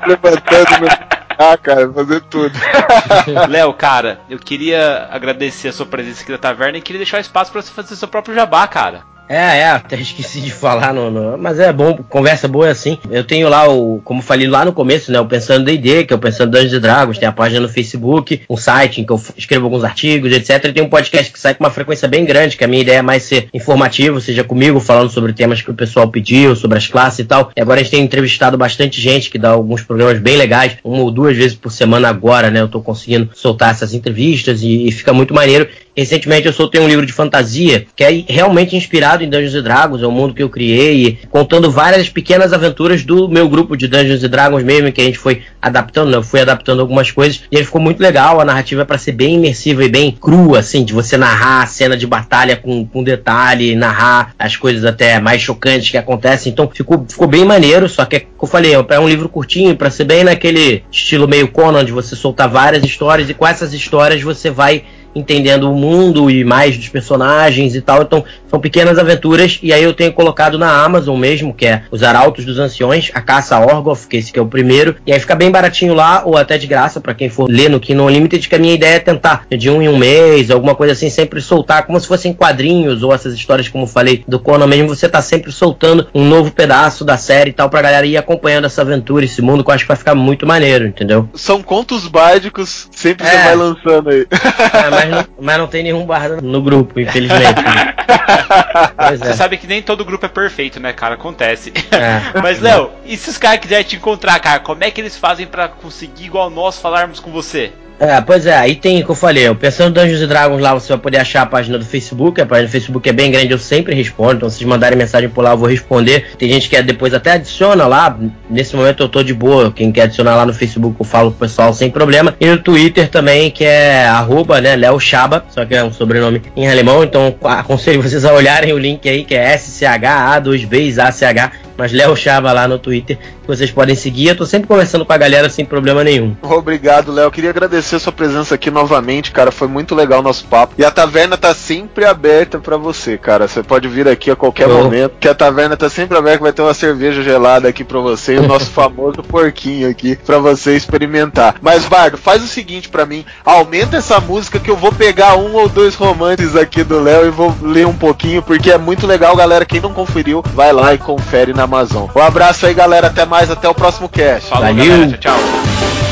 [0.07, 0.89] levantando meu.
[1.37, 2.53] Ah, cara, fazer tudo.
[3.47, 7.51] Léo, cara, eu queria agradecer a sua presença aqui na taverna e queria deixar espaço
[7.51, 9.05] para você fazer seu próprio jabá, cara.
[9.29, 12.97] É, é, até esqueci de falar, no, no, mas é bom, conversa boa é assim.
[13.11, 16.15] Eu tenho lá o, como falei lá no começo, né, o Pensando D&D, que é
[16.15, 19.21] o Pensando Dungeons e Dragons, tem a página no Facebook, um site em que eu
[19.37, 20.65] escrevo alguns artigos, etc.
[20.65, 22.97] E tem um podcast que sai com uma frequência bem grande, que a minha ideia
[22.97, 26.87] é mais ser informativo, seja comigo, falando sobre temas que o pessoal pediu, sobre as
[26.87, 27.51] classes e tal.
[27.55, 31.03] E agora a gente tem entrevistado bastante gente que dá alguns programas bem legais, uma
[31.03, 34.91] ou duas vezes por semana agora, né, eu tô conseguindo soltar essas entrevistas e, e
[34.91, 35.67] fica muito maneiro.
[35.99, 40.07] Recentemente eu soltei um livro de fantasia que é realmente inspirado em Dungeons Dragons, é
[40.07, 44.63] o mundo que eu criei, contando várias pequenas aventuras do meu grupo de Dungeons Dragons
[44.63, 46.15] mesmo, que a gente foi adaptando, né?
[46.15, 49.11] eu fui adaptando algumas coisas, e aí ficou muito legal, a narrativa é para ser
[49.11, 53.03] bem imersiva e bem crua, assim, de você narrar a cena de batalha com, com
[53.03, 58.05] detalhe, narrar as coisas até mais chocantes que acontecem, então ficou, ficou bem maneiro, só
[58.05, 61.49] que, é como eu falei, é um livro curtinho, para ser bem naquele estilo meio
[61.49, 64.85] Conan, de você soltar várias histórias, e com essas histórias você vai
[65.15, 68.01] entendendo o mundo e mais dos personagens e tal.
[68.01, 69.59] Então, são pequenas aventuras.
[69.61, 73.21] E aí eu tenho colocado na Amazon mesmo, que é Os Arautos dos Anciões, A
[73.21, 74.95] Caça a Orgoth, que esse que é o primeiro.
[75.05, 77.79] E aí fica bem baratinho lá, ou até de graça, para quem for ler no
[77.79, 80.93] Kino Unlimited, que a minha ideia é tentar, de um em um mês, alguma coisa
[80.93, 84.67] assim, sempre soltar, como se fossem quadrinhos, ou essas histórias, como eu falei, do Conan
[84.67, 88.17] mesmo, você tá sempre soltando um novo pedaço da série e tal, pra galera ir
[88.17, 91.29] acompanhando essa aventura, esse mundo, que eu acho que vai ficar muito maneiro, entendeu?
[91.33, 93.31] São contos bárdicos, sempre é.
[93.31, 94.27] você vai lançando aí.
[94.73, 97.61] É, mas não, mas não tem nenhum bardo no grupo, infelizmente.
[98.97, 99.17] é.
[99.17, 101.15] Você sabe que nem todo grupo é perfeito, né, cara?
[101.15, 101.71] Acontece.
[101.91, 102.19] É.
[102.41, 105.47] Mas, Léo, e se os caras quiserem te encontrar, cara, como é que eles fazem
[105.47, 107.71] para conseguir, igual nós, falarmos com você?
[107.99, 110.87] É, pois é, aí tem, como eu falei, o Pensando Dungeons e Dragons lá, você
[110.87, 113.57] vai poder achar a página do Facebook, a página do Facebook é bem grande, eu
[113.57, 116.27] sempre respondo, então se vocês mandarem mensagem por lá eu vou responder.
[116.37, 118.17] Tem gente que depois até adiciona lá,
[118.49, 121.45] nesse momento eu tô de boa, quem quer adicionar lá no Facebook eu falo pro
[121.45, 122.33] pessoal sem problema.
[122.39, 126.41] E no Twitter também, que é arroba, né, Léo Chaba, só que é um sobrenome
[126.55, 132.15] em alemão, então aconselho vocês a olharem o link aí, que é SCH-A2Bs-ACH, mas Léo
[132.15, 135.49] Chaba lá no Twitter, que vocês podem seguir, eu tô sempre conversando com a galera
[135.49, 136.35] sem problema nenhum.
[136.43, 139.51] Obrigado, Léo, queria agradecer agradecer sua presença aqui novamente, cara.
[139.51, 140.73] Foi muito legal o nosso papo.
[140.77, 143.47] E a taverna tá sempre aberta para você, cara.
[143.47, 144.83] Você pode vir aqui a qualquer oh.
[144.83, 146.43] momento, que a taverna tá sempre aberta.
[146.43, 150.39] Vai ter uma cerveja gelada aqui para você e o nosso famoso porquinho aqui para
[150.39, 151.55] você experimentar.
[151.61, 155.53] Mas, Bardo, faz o seguinte para mim: aumenta essa música que eu vou pegar um
[155.55, 159.35] ou dois romances aqui do Léo e vou ler um pouquinho, porque é muito legal,
[159.35, 159.65] galera.
[159.65, 162.07] Quem não conferiu, vai lá e confere na Amazon.
[162.15, 163.07] Um abraço aí, galera.
[163.07, 164.49] Até mais, até o próximo cast.
[164.49, 164.85] Falou, Valeu.
[164.85, 165.17] galera.
[165.17, 166.08] Tchau, tchau.